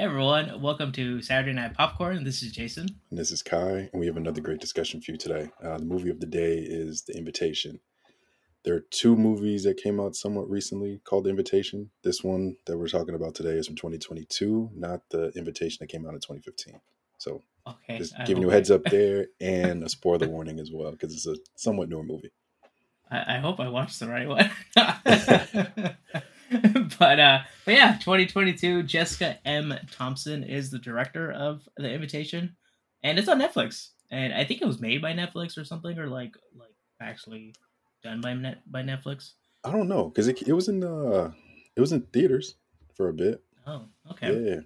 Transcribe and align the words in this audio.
Hey 0.00 0.06
everyone, 0.06 0.62
welcome 0.62 0.92
to 0.92 1.20
Saturday 1.20 1.52
Night 1.52 1.74
Popcorn. 1.74 2.24
This 2.24 2.42
is 2.42 2.52
Jason. 2.52 2.88
And 3.10 3.18
this 3.18 3.30
is 3.30 3.42
Kye, 3.42 3.90
and 3.92 4.00
we 4.00 4.06
have 4.06 4.16
another 4.16 4.40
great 4.40 4.58
discussion 4.58 5.02
for 5.02 5.10
you 5.10 5.18
today. 5.18 5.50
Uh, 5.62 5.76
the 5.76 5.84
movie 5.84 6.08
of 6.08 6.20
the 6.20 6.26
day 6.26 6.56
is 6.56 7.02
The 7.02 7.18
Invitation. 7.18 7.80
There 8.64 8.74
are 8.74 8.80
two 8.80 9.14
movies 9.14 9.64
that 9.64 9.76
came 9.76 10.00
out 10.00 10.16
somewhat 10.16 10.48
recently 10.48 11.02
called 11.04 11.24
The 11.24 11.28
Invitation. 11.28 11.90
This 12.02 12.24
one 12.24 12.56
that 12.64 12.78
we're 12.78 12.88
talking 12.88 13.14
about 13.14 13.34
today 13.34 13.58
is 13.58 13.66
from 13.66 13.76
2022, 13.76 14.70
not 14.74 15.02
the 15.10 15.32
Invitation 15.36 15.76
that 15.82 15.92
came 15.92 16.06
out 16.06 16.14
in 16.14 16.20
2015. 16.20 16.80
So, 17.18 17.42
Okay, 17.68 17.98
just 17.98 18.14
giving 18.24 18.42
you 18.42 18.48
a 18.48 18.52
heads 18.54 18.70
up 18.70 18.84
there 18.84 19.26
and 19.38 19.84
a 19.84 19.88
spoiler 19.90 20.28
warning 20.28 20.60
as 20.60 20.70
well, 20.72 20.92
because 20.92 21.12
it's 21.12 21.26
a 21.26 21.36
somewhat 21.56 21.90
newer 21.90 22.04
movie. 22.04 22.32
I, 23.10 23.36
I 23.36 23.38
hope 23.40 23.60
I 23.60 23.68
watched 23.68 24.00
the 24.00 24.08
right 24.08 24.26
one. 24.26 24.50
but 26.98 27.20
uh, 27.20 27.40
but 27.64 27.74
yeah, 27.74 27.92
2022. 28.00 28.82
Jessica 28.82 29.38
M. 29.44 29.74
Thompson 29.92 30.42
is 30.42 30.70
the 30.70 30.78
director 30.78 31.30
of 31.30 31.68
The 31.76 31.92
Invitation, 31.92 32.56
and 33.02 33.18
it's 33.18 33.28
on 33.28 33.40
Netflix. 33.40 33.90
And 34.10 34.32
I 34.34 34.44
think 34.44 34.60
it 34.60 34.66
was 34.66 34.80
made 34.80 35.00
by 35.00 35.12
Netflix 35.12 35.56
or 35.56 35.64
something, 35.64 35.98
or 35.98 36.08
like 36.08 36.36
like 36.58 36.74
actually 37.00 37.54
done 38.02 38.20
by 38.20 38.34
net 38.34 38.62
by 38.66 38.82
Netflix. 38.82 39.32
I 39.64 39.70
don't 39.70 39.88
know, 39.88 40.08
because 40.08 40.26
it, 40.26 40.42
it 40.48 40.52
was 40.52 40.68
in 40.68 40.82
uh, 40.82 41.32
it 41.76 41.80
was 41.80 41.92
in 41.92 42.02
theaters 42.02 42.56
for 42.96 43.08
a 43.08 43.14
bit. 43.14 43.42
Oh, 43.66 43.84
okay. 44.10 44.40
Yeah. 44.40 44.60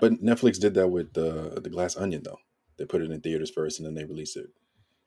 But 0.00 0.22
Netflix 0.22 0.58
did 0.58 0.74
that 0.74 0.88
with 0.88 1.12
the 1.12 1.60
the 1.62 1.70
Glass 1.70 1.96
Onion 1.96 2.22
though. 2.24 2.38
They 2.78 2.86
put 2.86 3.02
it 3.02 3.10
in 3.10 3.20
theaters 3.20 3.50
first 3.50 3.78
and 3.78 3.86
then 3.86 3.94
they 3.94 4.04
released 4.04 4.36
it. 4.36 4.48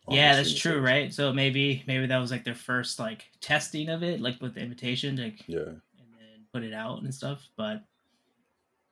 Yeah, 0.09 0.35
that's 0.35 0.53
true, 0.53 0.73
service. 0.73 0.85
right? 0.85 1.13
So 1.13 1.31
maybe 1.33 1.83
maybe 1.87 2.07
that 2.07 2.17
was 2.17 2.31
like 2.31 2.43
their 2.43 2.55
first 2.55 2.99
like 2.99 3.23
testing 3.41 3.89
of 3.89 4.03
it, 4.03 4.19
like 4.21 4.41
with 4.41 4.55
the 4.55 4.61
invitation, 4.61 5.15
like 5.17 5.43
Yeah. 5.47 5.59
and 5.59 6.09
then 6.19 6.45
put 6.53 6.63
it 6.63 6.73
out 6.73 7.01
and 7.01 7.13
stuff. 7.13 7.47
But 7.55 7.83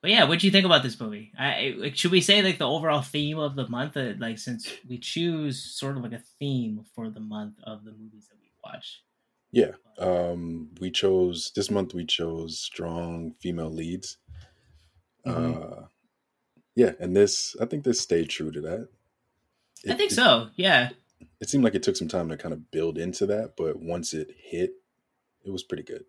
but 0.01 0.09
yeah, 0.11 0.23
what 0.23 0.39
do 0.39 0.47
you 0.47 0.51
think 0.51 0.65
about 0.65 0.81
this 0.83 0.99
movie? 0.99 1.31
I 1.37 1.75
like, 1.77 1.95
should 1.95 2.11
we 2.11 2.21
say 2.21 2.41
like 2.41 2.57
the 2.57 2.67
overall 2.67 3.01
theme 3.01 3.37
of 3.37 3.55
the 3.55 3.67
month? 3.67 3.97
Uh, 3.97 4.13
like 4.17 4.39
since 4.39 4.67
we 4.89 4.97
choose 4.97 5.61
sort 5.61 5.97
of 5.97 6.03
like 6.03 6.13
a 6.13 6.23
theme 6.39 6.83
for 6.95 7.09
the 7.09 7.19
month 7.19 7.55
of 7.63 7.83
the 7.85 7.91
movies 7.91 8.27
that 8.29 8.37
we 8.41 8.49
watch. 8.63 9.03
Yeah. 9.51 9.71
Um 9.99 10.69
we 10.79 10.89
chose 10.91 11.51
this 11.55 11.69
month 11.69 11.93
we 11.93 12.05
chose 12.05 12.57
strong 12.57 13.33
female 13.33 13.69
leads. 13.69 14.17
Mhm. 15.25 15.81
Uh 15.83 15.85
yeah, 16.75 16.93
and 16.99 17.15
this 17.15 17.55
I 17.61 17.65
think 17.65 17.83
this 17.83 17.99
stayed 17.99 18.29
true 18.29 18.49
to 18.51 18.61
that. 18.61 18.87
I 19.89 19.95
think 19.95 20.11
it- 20.11 20.15
so. 20.15 20.49
Yeah, 20.55 20.91
It 21.39 21.49
seemed 21.49 21.63
like 21.63 21.75
it 21.75 21.83
took 21.83 21.95
some 21.95 22.07
time 22.07 22.29
to 22.29 22.37
kind 22.37 22.53
of 22.53 22.71
build 22.71 22.97
into 22.97 23.25
that, 23.27 23.55
but 23.57 23.79
once 23.79 24.13
it 24.13 24.31
hit, 24.37 24.73
it 25.43 25.51
was 25.51 25.63
pretty 25.63 25.83
good. 25.83 26.05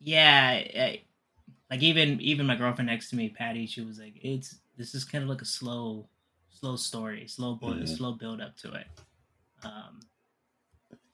yeah. 0.00 0.62
I, 0.76 1.02
like 1.70 1.82
even 1.82 2.20
even 2.20 2.46
my 2.46 2.56
girlfriend 2.56 2.88
next 2.88 3.10
to 3.10 3.16
me, 3.16 3.28
Patty, 3.28 3.66
she 3.66 3.80
was 3.82 3.98
like, 3.98 4.14
"It's 4.22 4.60
this 4.76 4.94
is 4.94 5.04
kind 5.04 5.24
of 5.24 5.30
like 5.30 5.42
a 5.42 5.46
slow, 5.46 6.08
slow 6.50 6.76
story, 6.76 7.26
slow 7.28 7.54
build, 7.56 7.82
Mhm. 7.82 7.88
slow 7.88 8.12
build 8.12 8.40
up 8.40 8.56
to 8.58 8.72
it." 8.74 8.86
Um, 9.64 10.00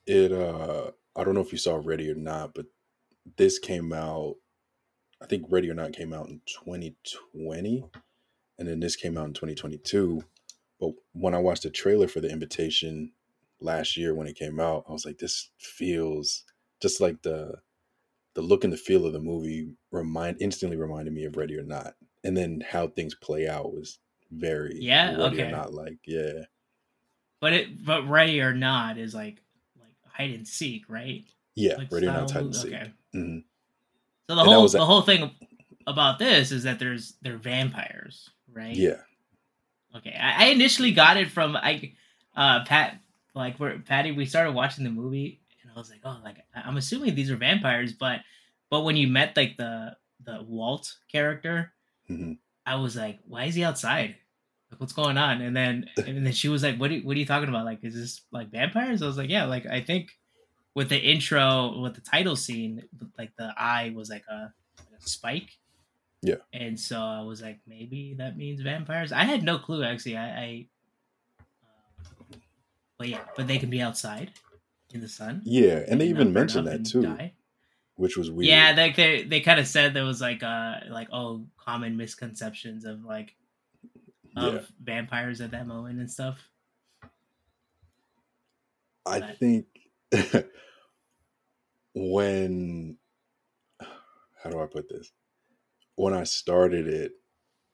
It 0.05 0.31
uh 0.31 0.91
I 1.15 1.23
don't 1.23 1.35
know 1.35 1.41
if 1.41 1.51
you 1.51 1.57
saw 1.57 1.75
Ready 1.83 2.09
or 2.11 2.15
Not, 2.15 2.53
but 2.53 2.65
this 3.37 3.59
came 3.59 3.93
out 3.93 4.35
I 5.21 5.25
think 5.27 5.45
Ready 5.49 5.69
or 5.69 5.73
Not 5.73 5.93
came 5.93 6.13
out 6.13 6.29
in 6.29 6.41
2020 6.45 7.85
and 8.59 8.67
then 8.67 8.79
this 8.79 8.95
came 8.95 9.17
out 9.17 9.27
in 9.27 9.33
2022. 9.33 10.23
But 10.83 10.95
when 11.13 11.33
I 11.33 11.37
watched 11.37 11.63
the 11.63 11.69
trailer 11.69 12.09
for 12.09 12.19
the 12.19 12.29
invitation 12.29 13.13
last 13.61 13.95
year 13.95 14.13
when 14.13 14.27
it 14.27 14.35
came 14.35 14.59
out, 14.59 14.83
I 14.89 14.91
was 14.91 15.05
like 15.05 15.17
this 15.17 15.49
feels 15.57 16.43
just 16.81 16.99
like 16.99 17.21
the 17.21 17.53
the 18.33 18.41
look 18.41 18.65
and 18.65 18.73
the 18.73 18.77
feel 18.77 19.05
of 19.05 19.13
the 19.13 19.19
movie 19.21 19.69
remind 19.91 20.41
instantly 20.41 20.75
reminded 20.75 21.13
me 21.13 21.23
of 21.23 21.37
Ready 21.37 21.57
or 21.57 21.63
Not. 21.63 21.93
And 22.25 22.35
then 22.35 22.61
how 22.67 22.87
things 22.87 23.15
play 23.15 23.47
out 23.47 23.71
was 23.73 23.99
very 24.31 24.77
Yeah? 24.77 25.15
Ready 25.15 25.37
Okay. 25.37 25.43
or 25.43 25.51
Not 25.51 25.73
like, 25.73 25.99
yeah. 26.05 26.41
but 27.39 27.53
it 27.53 27.85
but 27.85 28.05
ready 28.09 28.41
or 28.41 28.53
not 28.53 28.97
is 28.97 29.15
like 29.15 29.41
like 29.79 29.95
hide 30.05 30.31
and 30.31 30.45
seek, 30.45 30.89
right? 30.89 31.23
Yeah, 31.55 31.77
Like 31.77 31.93
Ready 31.93 32.07
or 32.07 32.11
Not 32.11 32.29
hide 32.31 32.43
and 32.43 32.55
seek. 32.55 32.73
Okay. 32.73 32.91
Mhm. 33.15 33.43
So 34.29 34.35
the 34.35 34.41
And 34.41 34.49
whole 34.49 34.67
the 34.67 34.85
whole 34.85 35.01
thing 35.01 35.31
about 35.87 36.19
this 36.19 36.51
is 36.51 36.63
that 36.63 36.77
there's 36.79 37.13
they're 37.21 37.37
vampires, 37.37 38.29
right? 38.51 38.75
Yeah. 38.75 38.99
Okay. 39.95 40.15
I, 40.19 40.45
I 40.45 40.49
initially 40.49 40.91
got 40.91 41.17
it 41.17 41.29
from 41.31 41.55
I 41.55 41.93
uh 42.35 42.63
Pat 42.65 42.99
like 43.35 43.57
where 43.59 43.79
Patty 43.79 44.11
we 44.11 44.25
started 44.25 44.53
watching 44.53 44.83
the 44.83 44.89
movie 44.89 45.39
and 45.61 45.71
I 45.73 45.77
was 45.77 45.89
like, 45.89 46.01
oh 46.03 46.17
like 46.23 46.37
I'm 46.55 46.77
assuming 46.77 47.15
these 47.15 47.31
are 47.31 47.37
vampires, 47.37 47.93
but 47.93 48.21
but 48.69 48.81
when 48.81 48.95
you 48.97 49.07
met 49.07 49.35
like 49.37 49.57
the 49.57 49.95
the 50.23 50.41
Walt 50.47 50.95
character, 51.11 51.73
Mhm. 52.09 52.37
I 52.65 52.75
was 52.75 52.95
like, 52.95 53.19
why 53.27 53.45
is 53.45 53.55
he 53.55 53.63
outside? 53.63 54.15
Like, 54.71 54.79
what's 54.79 54.93
going 54.93 55.17
on? 55.17 55.41
And 55.41 55.55
then 55.55 55.89
and 55.97 56.25
then 56.25 56.33
she 56.33 56.49
was 56.49 56.63
like, 56.63 56.77
what 56.77 56.91
are, 56.91 56.97
what 56.99 57.15
are 57.15 57.19
you 57.19 57.25
talking 57.25 57.49
about? 57.49 57.65
Like, 57.65 57.83
is 57.83 57.93
this 57.93 58.21
like 58.31 58.49
vampires? 58.51 59.01
I 59.01 59.07
was 59.07 59.17
like, 59.17 59.29
yeah, 59.29 59.45
like 59.45 59.65
I 59.65 59.81
think 59.81 60.11
with 60.75 60.89
the 60.89 60.97
intro, 60.97 61.79
with 61.81 61.93
the 61.93 62.01
title 62.01 62.35
scene, 62.35 62.83
like 63.17 63.31
the 63.37 63.53
eye 63.55 63.93
was 63.95 64.09
like 64.09 64.23
a, 64.29 64.51
like 64.79 64.99
a 64.99 65.07
spike. 65.07 65.51
Yeah. 66.25 66.35
And 66.53 66.79
so 66.79 67.01
I 67.01 67.21
was 67.21 67.41
like, 67.41 67.59
maybe 67.67 68.13
that 68.17 68.37
means 68.37 68.61
vampires. 68.61 69.11
I 69.11 69.25
had 69.25 69.43
no 69.43 69.59
clue 69.59 69.83
actually. 69.83 70.15
I, 70.15 70.25
I 70.25 70.67
uh, 71.39 72.37
but 72.97 73.09
yeah, 73.09 73.19
but 73.35 73.45
they 73.47 73.57
can 73.57 73.69
be 73.69 73.81
outside 73.81 74.31
in 74.93 75.01
the 75.01 75.09
sun. 75.09 75.41
Yeah, 75.43 75.83
and 75.87 75.99
they 75.99 76.07
even 76.07 76.31
mentioned 76.31 76.67
that 76.67 76.85
too, 76.85 77.01
die. 77.01 77.33
which 77.95 78.15
was 78.15 78.31
weird. 78.31 78.47
Yeah, 78.47 78.73
like 78.77 78.95
they 78.95 79.23
they 79.23 79.41
kind 79.41 79.59
of 79.59 79.67
said 79.67 79.93
there 79.93 80.05
was 80.05 80.21
like 80.21 80.41
uh 80.43 80.75
like 80.89 81.09
oh 81.11 81.45
common 81.57 81.97
misconceptions 81.97 82.85
of 82.85 83.03
like 83.03 83.35
of 84.37 84.53
Yeah. 84.53 84.61
vampires 84.81 85.41
at 85.41 85.51
that 85.51 85.67
moment 85.67 85.99
and 85.99 86.09
stuff. 86.09 86.39
I 89.05 89.19
but- 89.19 89.37
think 89.39 89.65
when 91.93 92.97
how 94.41 94.49
do 94.49 94.61
I 94.61 94.65
put 94.67 94.87
this? 94.87 95.11
When 95.95 96.13
I 96.13 96.23
started 96.23 96.87
it, 96.87 97.13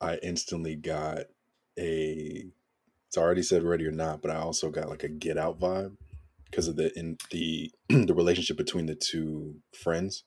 I 0.01 0.17
instantly 0.17 0.75
got 0.75 1.25
a 1.77 2.45
it's 3.07 3.17
already 3.17 3.41
said 3.41 3.63
ready 3.63 3.85
or 3.87 3.91
not, 3.91 4.21
but 4.21 4.31
I 4.31 4.35
also 4.35 4.69
got 4.69 4.89
like 4.89 5.03
a 5.03 5.09
get 5.09 5.37
out 5.37 5.59
vibe 5.59 5.97
because 6.45 6.67
of 6.67 6.75
the 6.75 6.97
in 6.97 7.17
the 7.31 7.71
the 7.89 8.13
relationship 8.13 8.57
between 8.57 8.85
the 8.85 8.95
two 8.95 9.55
friends. 9.73 10.23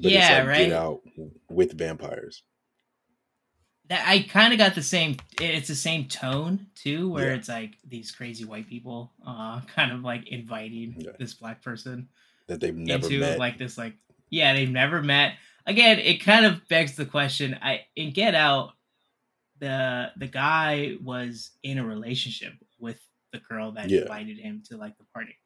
But 0.00 0.10
Yeah, 0.12 0.38
like 0.38 0.48
right. 0.48 0.58
Get 0.68 0.72
out 0.72 1.02
with 1.48 1.72
vampires. 1.78 2.42
That 3.88 4.02
I 4.08 4.20
kind 4.22 4.52
of 4.52 4.58
got 4.58 4.74
the 4.74 4.82
same. 4.82 5.16
It's 5.40 5.68
the 5.68 5.74
same 5.74 6.06
tone 6.06 6.66
too, 6.74 7.10
where 7.10 7.30
Yeah. 7.30 7.36
it's 7.36 7.48
like 7.48 7.72
these 7.86 8.10
crazy 8.10 8.44
white 8.44 8.66
people, 8.68 9.12
uh, 9.26 9.60
kind 9.74 9.92
of 9.92 10.00
like 10.00 10.26
inviting 10.28 10.96
Yeah. 10.98 11.12
this 11.18 11.34
black 11.34 11.62
person 11.62 12.08
That 12.48 12.60
they've 12.60 12.74
never 12.74 13.06
into 13.06 13.20
met. 13.20 13.38
like 13.38 13.58
this, 13.58 13.76
like 13.78 13.94
yeah, 14.30 14.54
they've 14.54 14.70
never 14.70 15.02
met. 15.02 15.34
Again, 15.66 15.98
it 15.98 16.18
kind 16.22 16.44
of 16.46 16.66
begs 16.68 16.94
the 16.96 17.06
question. 17.06 17.56
I 17.62 17.82
in 17.96 18.12
Get 18.12 18.34
Out, 18.34 18.72
the 19.60 20.10
the 20.16 20.26
guy 20.26 20.96
was 21.02 21.50
in 21.62 21.78
a 21.78 21.84
relationship 21.86 22.52
with 22.78 23.00
the 23.32 23.38
girl 23.38 23.72
that 23.72 23.88
Yeah. 23.90 24.02
invited 24.02 24.38
him 24.38 24.62
to 24.68 24.76
like 24.76 24.96
the 24.98 25.04
party. 25.14 25.36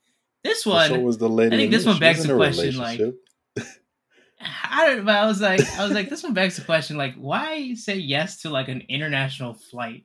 This 0.45 0.65
one, 0.67 0.89
so 0.89 0.99
was 1.01 1.19
the 1.19 1.29
lady. 1.29 1.55
I 1.55 1.59
think 1.59 1.71
this 1.73 1.87
one 1.87 1.99
begs 1.99 2.25
the 2.27 2.35
question, 2.37 2.77
like. 2.77 3.01
I 4.41 4.87
don't 4.87 5.05
know. 5.05 5.13
I 5.13 5.27
was 5.27 5.41
like, 5.41 5.61
I 5.77 5.83
was 5.85 5.93
like, 5.93 6.09
this 6.09 6.23
one 6.23 6.33
begs 6.33 6.57
the 6.57 6.63
question, 6.65 6.97
like, 6.97 7.15
why 7.17 7.75
say 7.75 7.97
yes 7.97 8.43
to 8.43 8.51
like 8.51 8.69
an 8.69 8.83
international 8.89 9.55
flight 9.55 10.05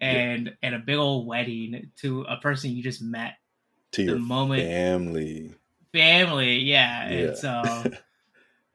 and 0.00 0.54
and 0.62 0.74
a 0.74 0.78
big 0.78 0.96
old 0.96 1.26
wedding 1.26 1.90
to 2.02 2.22
a 2.22 2.36
person 2.36 2.72
you 2.72 2.82
just 2.82 3.00
met, 3.00 3.34
to 3.92 4.02
the 4.04 4.12
your 4.12 4.18
moment- 4.18 4.62
family. 4.62 5.54
family, 5.92 6.58
yeah. 6.58 7.10
Yeah. 7.10 7.16
And 7.28 7.38
so, 7.38 7.84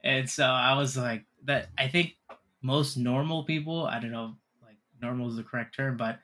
and 0.03 0.29
so 0.29 0.45
I 0.45 0.75
was 0.77 0.97
like, 0.97 1.25
that. 1.45 1.69
I 1.77 1.87
think 1.87 2.15
most 2.61 2.97
normal 2.97 3.43
people, 3.43 3.85
I 3.85 3.99
don't 3.99 4.11
know, 4.11 4.35
like 4.63 4.77
normal 5.01 5.29
is 5.29 5.35
the 5.37 5.43
correct 5.43 5.75
term, 5.75 5.97
but 5.97 6.19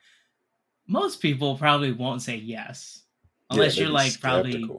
most 0.86 1.20
people 1.20 1.56
probably 1.56 1.92
won't 1.92 2.22
say 2.22 2.36
yes 2.36 3.02
unless 3.50 3.76
Yeah, 3.76 3.84
you're 3.84 3.92
like 3.92 4.20
probably. 4.20 4.70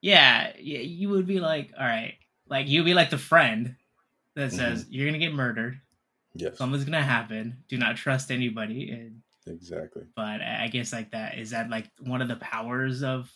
Yeah, 0.00 0.52
yeah, 0.58 0.78
you 0.80 1.08
would 1.10 1.26
be 1.26 1.40
like, 1.40 1.72
all 1.78 1.84
right, 1.86 2.14
like 2.48 2.68
you'd 2.68 2.84
be 2.84 2.94
like 2.94 3.10
the 3.10 3.18
friend 3.18 3.76
that 4.34 4.48
Mm-hmm. 4.48 4.56
says 4.56 4.86
you're 4.90 5.06
gonna 5.06 5.18
get 5.18 5.34
murdered, 5.34 5.80
Yes, 6.34 6.58
something's 6.58 6.84
gonna 6.84 7.02
happen. 7.02 7.64
Do 7.68 7.76
not 7.78 7.96
trust 7.96 8.30
anybody. 8.30 8.90
And 8.90 9.22
exactly. 9.46 10.04
but 10.14 10.42
I 10.42 10.68
guess 10.68 10.92
like 10.92 11.10
that 11.12 11.38
is 11.38 11.50
that 11.50 11.70
like 11.70 11.90
one 12.00 12.22
of 12.22 12.28
the 12.28 12.36
powers 12.36 13.02
of 13.02 13.32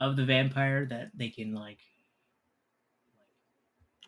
of 0.00 0.16
the 0.16 0.24
vampire 0.24 0.86
that 0.86 1.10
they 1.14 1.28
can 1.28 1.54
like. 1.54 1.78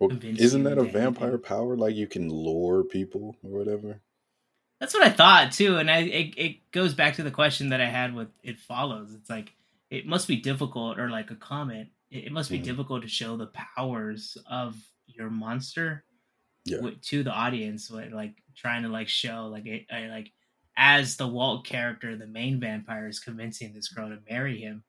Well, 0.09 0.19
isn't 0.23 0.65
that 0.65 0.79
a 0.79 0.85
vampire 0.85 1.39
power? 1.39 1.77
Like 1.77 1.95
you 1.95 2.07
can 2.07 2.29
lure 2.29 2.83
people 2.85 3.37
or 3.43 3.51
whatever. 3.59 4.01
That's 4.81 4.95
what 4.95 5.05
I 5.07 5.11
thought 5.11 5.53
too, 5.53 5.77
and 5.77 5.91
I 5.91 5.99
it, 6.01 6.35
it 6.37 6.71
goes 6.73 6.95
back 6.95 7.15
to 7.17 7.23
the 7.23 7.31
question 7.31 7.69
that 7.71 7.81
I 7.81 7.87
had 7.89 8.15
with 8.15 8.29
it 8.43 8.59
follows. 8.59 9.15
It's 9.15 9.31
like 9.31 9.53
it 9.91 10.07
must 10.07 10.27
be 10.27 10.37
difficult, 10.37 10.99
or 10.99 11.09
like 11.11 11.31
a 11.31 11.37
comment. 11.37 11.89
It, 12.11 12.25
it 12.25 12.33
must 12.33 12.51
be 12.51 12.59
Mhm. 12.59 12.65
difficult 12.65 13.03
to 13.03 13.09
show 13.09 13.37
the 13.37 13.47
powers 13.77 14.37
of 14.47 14.77
your 15.07 15.31
monster 15.31 16.05
Yeah. 16.65 16.79
w- 16.79 16.97
to 16.97 17.23
the 17.23 17.31
audience, 17.31 17.91
what, 17.91 18.11
like 18.13 18.43
trying 18.57 18.83
to 18.83 18.89
like 18.89 19.09
show 19.09 19.47
like 19.47 19.67
it, 19.67 19.87
I, 19.91 20.07
like 20.07 20.33
as 20.77 21.17
the 21.17 21.29
Walt 21.29 21.65
character, 21.67 22.17
the 22.17 22.27
main 22.27 22.59
vampire 22.59 23.07
is 23.07 23.21
convincing 23.21 23.73
this 23.75 23.89
girl 23.89 24.09
to 24.09 24.19
marry 24.29 24.59
him. 24.61 24.83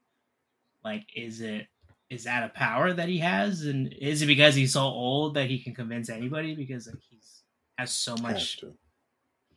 Like, 0.83 1.05
is 1.15 1.41
it 1.41 1.67
is 2.13 2.25
that 2.25 2.43
a 2.43 2.49
power 2.49 2.93
that 2.93 3.09
he 3.09 3.19
has, 3.19 3.63
and 3.65 3.93
is 3.93 4.21
it 4.21 4.27
because 4.27 4.55
he's 4.55 4.73
so 4.73 4.81
old 4.81 5.35
that 5.35 5.49
he 5.49 5.59
can 5.63 5.73
convince 5.75 6.09
anybody 6.09 6.55
because 6.55 6.87
like 6.87 6.99
he's 7.09 7.43
has 7.77 7.91
so 7.93 8.15
much 8.17 8.57
to. 8.59 8.73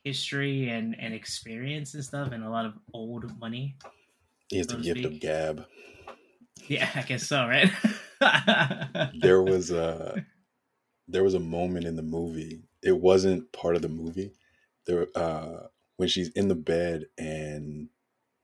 history 0.04 0.68
and 0.70 0.96
and 0.98 1.14
experience 1.14 1.94
and 1.94 2.04
stuff, 2.04 2.32
and 2.32 2.44
a 2.44 2.50
lot 2.50 2.66
of 2.66 2.74
old 2.94 3.38
money. 3.38 3.76
He 4.48 4.58
has 4.58 4.68
the 4.68 4.76
so 4.76 4.80
gift 4.82 5.04
of 5.04 5.20
gab. 5.20 5.66
Yeah, 6.68 6.88
I 6.94 7.02
guess 7.02 7.24
so, 7.24 7.46
right? 7.46 7.70
there 9.20 9.42
was 9.42 9.70
a 9.70 10.24
there 11.08 11.24
was 11.24 11.34
a 11.34 11.40
moment 11.40 11.86
in 11.86 11.96
the 11.96 12.02
movie. 12.02 12.62
It 12.82 12.98
wasn't 12.98 13.52
part 13.52 13.76
of 13.76 13.82
the 13.82 13.88
movie. 13.88 14.32
There 14.86 15.08
uh 15.14 15.68
when 15.96 16.08
she's 16.08 16.30
in 16.30 16.48
the 16.48 16.54
bed 16.54 17.06
and 17.18 17.88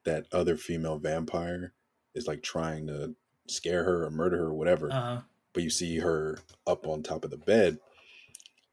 that 0.05 0.27
other 0.33 0.57
female 0.57 0.99
vampire 0.99 1.75
is 2.15 2.27
like 2.27 2.43
trying 2.43 2.87
to 2.89 3.15
scare 3.49 3.85
her 3.85 4.05
or 4.05 4.11
murder 4.11 4.39
her 4.39 4.47
or 4.47 4.55
whatever. 4.55 4.91
uh, 4.93 5.21
but 5.55 5.63
you 5.63 5.71
see 5.71 5.99
her 5.99 6.39
up 6.67 6.87
on 6.87 7.03
top 7.03 7.25
of 7.25 7.31
the 7.31 7.37
bed. 7.37 7.79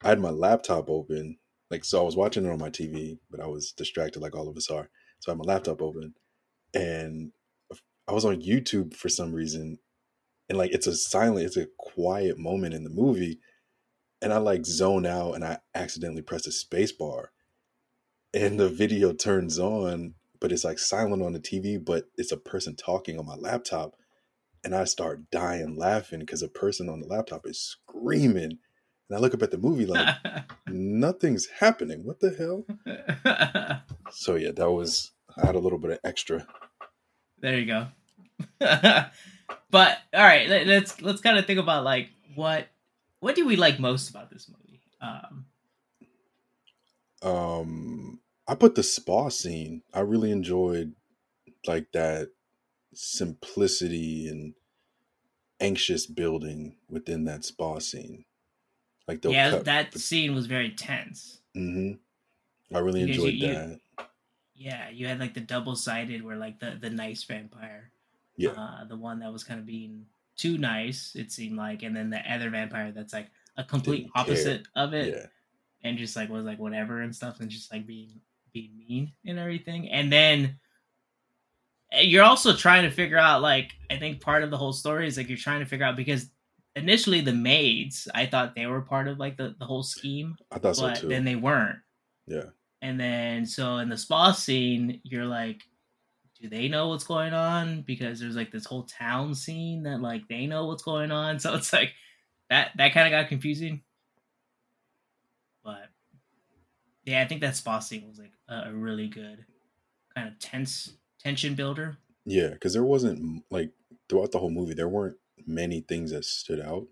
I 0.01 0.09
had 0.09 0.19
my 0.19 0.29
laptop 0.29 0.89
open, 0.89 1.37
like 1.69 1.83
so 1.83 1.99
I 1.99 2.03
was 2.03 2.15
watching 2.15 2.45
it 2.45 2.49
on 2.51 2.59
my 2.59 2.69
TV, 2.69 3.19
but 3.29 3.41
I 3.41 3.47
was 3.47 3.71
distracted 3.73 4.21
like 4.21 4.35
all 4.35 4.47
of 4.47 4.55
us 4.55 4.69
are. 4.69 4.89
So 5.19 5.31
I 5.31 5.35
had 5.35 5.39
my 5.45 5.53
laptop 5.53 5.81
open 5.81 6.13
and 6.73 7.31
I 8.07 8.13
was 8.13 8.23
on 8.25 8.41
YouTube 8.41 8.95
for 8.95 9.09
some 9.09 9.33
reason. 9.33 9.79
And 10.47 10.57
like 10.57 10.71
it's 10.71 10.87
a 10.87 10.95
silent, 10.95 11.45
it's 11.45 11.57
a 11.57 11.67
quiet 11.77 12.37
moment 12.39 12.73
in 12.73 12.83
the 12.85 12.89
movie. 12.89 13.39
And 14.21 14.31
I 14.33 14.37
like 14.37 14.65
zone 14.65 15.05
out 15.05 15.33
and 15.33 15.43
I 15.43 15.59
accidentally 15.75 16.21
press 16.21 16.45
the 16.45 16.51
space 16.51 16.91
bar. 16.93 17.31
And 18.33 18.59
the 18.59 18.69
video 18.69 19.11
turns 19.11 19.59
on, 19.59 20.13
but 20.39 20.51
it's 20.51 20.63
like 20.63 20.79
silent 20.79 21.23
on 21.23 21.33
the 21.33 21.39
TV, 21.39 21.83
but 21.83 22.05
it's 22.15 22.31
a 22.31 22.37
person 22.37 22.75
talking 22.75 23.19
on 23.19 23.25
my 23.25 23.35
laptop 23.35 23.95
and 24.63 24.75
I 24.75 24.83
start 24.85 25.29
dying 25.31 25.75
laughing 25.77 26.19
because 26.19 26.41
a 26.41 26.47
person 26.47 26.89
on 26.89 26.99
the 26.99 27.07
laptop 27.07 27.45
is 27.45 27.59
screaming. 27.59 28.57
And 29.09 29.17
I 29.17 29.19
look 29.19 29.33
up 29.33 29.41
at 29.41 29.51
the 29.51 29.57
movie 29.57 29.85
like 29.85 30.15
nothing's 30.67 31.47
happening. 31.59 32.03
What 32.03 32.19
the 32.19 32.31
hell? 32.31 32.65
So 34.11 34.35
yeah, 34.35 34.51
that 34.51 34.71
was 34.71 35.11
I 35.37 35.45
had 35.45 35.55
a 35.55 35.59
little 35.59 35.79
bit 35.79 35.91
of 35.91 35.99
extra. 36.03 36.45
there 37.39 37.59
you 37.59 37.65
go. 37.65 37.87
but 38.59 39.97
all 40.13 40.23
right, 40.23 40.47
let, 40.49 40.67
let's 40.67 41.01
let's 41.01 41.21
kind 41.21 41.37
of 41.37 41.45
think 41.45 41.59
about 41.59 41.83
like 41.83 42.09
what 42.35 42.67
what 43.19 43.35
do 43.35 43.45
we 43.45 43.55
like 43.55 43.79
most 43.79 44.09
about 44.09 44.29
this 44.29 44.49
movie? 44.49 44.81
Um, 45.01 45.45
Um 47.21 48.19
I 48.47 48.55
put 48.55 48.75
the 48.75 48.83
spa 48.83 49.29
scene. 49.29 49.83
I 49.93 50.01
really 50.01 50.31
enjoyed 50.31 50.93
like 51.67 51.91
that 51.93 52.29
simplicity 52.93 54.27
and 54.27 54.53
anxious 55.59 56.05
building 56.05 56.75
within 56.89 57.25
that 57.25 57.43
spa 57.43 57.79
scene. 57.79 58.25
Like 59.07 59.23
yeah, 59.25 59.49
cut 59.51 59.65
that 59.65 59.93
scene 59.97 60.35
was 60.35 60.45
very 60.45 60.69
tense. 60.71 61.39
Mm-hmm. 61.55 62.75
I 62.75 62.79
really 62.79 63.05
Because 63.05 63.17
enjoyed 63.23 63.33
you- 63.35 63.47
that. 63.53 63.79
Yeah, 64.55 64.89
you 64.89 65.07
had 65.07 65.19
like 65.21 65.33
the 65.33 65.39
double 65.39 65.75
sided 65.77 66.21
where 66.23 66.35
like 66.35 66.59
the 66.59 66.77
the 66.79 66.89
nice 66.89 67.23
vampire, 67.23 67.91
Yeah. 68.35 68.49
uh, 68.51 68.83
the 68.83 68.97
one 68.97 69.19
that 69.19 69.31
was 69.31 69.45
kind 69.45 69.57
of 69.59 69.65
being 69.65 70.05
too 70.35 70.57
nice, 70.57 71.15
it 71.15 71.31
seemed 71.31 71.55
like, 71.57 71.81
and 71.81 71.95
then 71.95 72.09
the 72.09 72.19
other 72.29 72.49
vampire 72.49 72.91
that's 72.91 73.13
like 73.13 73.29
a 73.55 73.63
complete 73.63 74.03
Didn't 74.03 74.13
care. 74.15 74.21
opposite 74.21 74.67
of 74.75 74.93
it, 74.93 75.13
yeah. 75.15 75.25
and 75.89 75.97
just 75.97 76.15
like 76.17 76.27
was 76.29 76.43
like 76.43 76.59
whatever 76.59 76.99
and 77.01 77.15
stuff, 77.15 77.39
and 77.39 77.49
just 77.49 77.71
like 77.71 77.87
being 77.87 78.19
being 78.51 78.71
mean 78.77 79.13
and 79.25 79.39
everything, 79.39 79.89
and 79.89 80.11
then 80.11 80.59
you're 82.01 82.23
also 82.23 82.55
trying 82.55 82.83
to 82.83 82.91
figure 82.91 83.17
out 83.17 83.41
like 83.41 83.71
I 83.89 83.97
think 83.97 84.21
part 84.21 84.43
of 84.43 84.51
the 84.51 84.57
whole 84.57 84.73
story 84.73 85.07
is 85.07 85.17
like 85.17 85.27
you're 85.29 85.37
trying 85.37 85.59
to 85.59 85.65
figure 85.65 85.85
out 85.85 85.95
because 85.95 86.29
initially 86.75 87.21
the 87.21 87.33
maids 87.33 88.07
I 88.13 88.25
thought 88.25 88.55
they 88.55 88.67
were 88.67 88.81
part 88.81 89.07
of 89.07 89.17
like 89.17 89.37
the 89.37 89.55
the 89.59 89.65
whole 89.65 89.83
scheme, 89.83 90.35
I 90.51 90.59
thought 90.59 90.75
so 90.75 90.87
but 90.87 90.97
too. 90.97 91.07
then 91.07 91.25
they 91.25 91.35
weren't. 91.35 91.79
yeah. 92.27 92.45
And 92.81 92.97
then 92.99 93.45
so 93.45 93.77
in 93.77 93.89
the 93.89 93.97
spa 93.97 94.31
scene, 94.31 95.01
you're 95.03 95.25
like, 95.25 95.63
do 96.41 96.47
they 96.47 96.69
know 96.69 96.87
what's 96.87 97.03
going 97.03 97.33
on? 97.33 97.81
Because 97.81 98.19
there's 98.19 98.37
like 98.37 98.51
this 98.51 98.65
whole 98.65 98.83
town 98.83 99.35
scene 99.35 99.83
that 99.83 99.99
like 100.01 100.27
they 100.29 100.45
know 100.45 100.65
what's 100.65 100.83
going 100.83 101.11
on. 101.11 101.39
So 101.39 101.55
it's 101.55 101.73
like 101.73 101.93
that 102.49 102.71
that 102.77 102.93
kind 102.93 103.07
of 103.07 103.11
got 103.19 103.29
confusing. 103.29 103.81
But 105.63 105.89
yeah, 107.03 107.21
I 107.21 107.27
think 107.27 107.41
that 107.41 107.55
spa 107.57 107.79
scene 107.79 108.07
was 108.07 108.19
like 108.19 108.31
a, 108.47 108.69
a 108.69 108.73
really 108.73 109.07
good 109.07 109.45
kind 110.15 110.27
of 110.27 110.39
tense 110.39 110.93
tension 111.19 111.55
builder. 111.55 111.97
Yeah, 112.25 112.49
because 112.49 112.73
there 112.73 112.83
wasn't 112.83 113.43
like 113.49 113.71
throughout 114.07 114.31
the 114.31 114.39
whole 114.39 114.49
movie, 114.49 114.73
there 114.73 114.89
weren't 114.89 115.17
many 115.45 115.81
things 115.81 116.11
that 116.11 116.25
stood 116.25 116.59
out. 116.59 116.87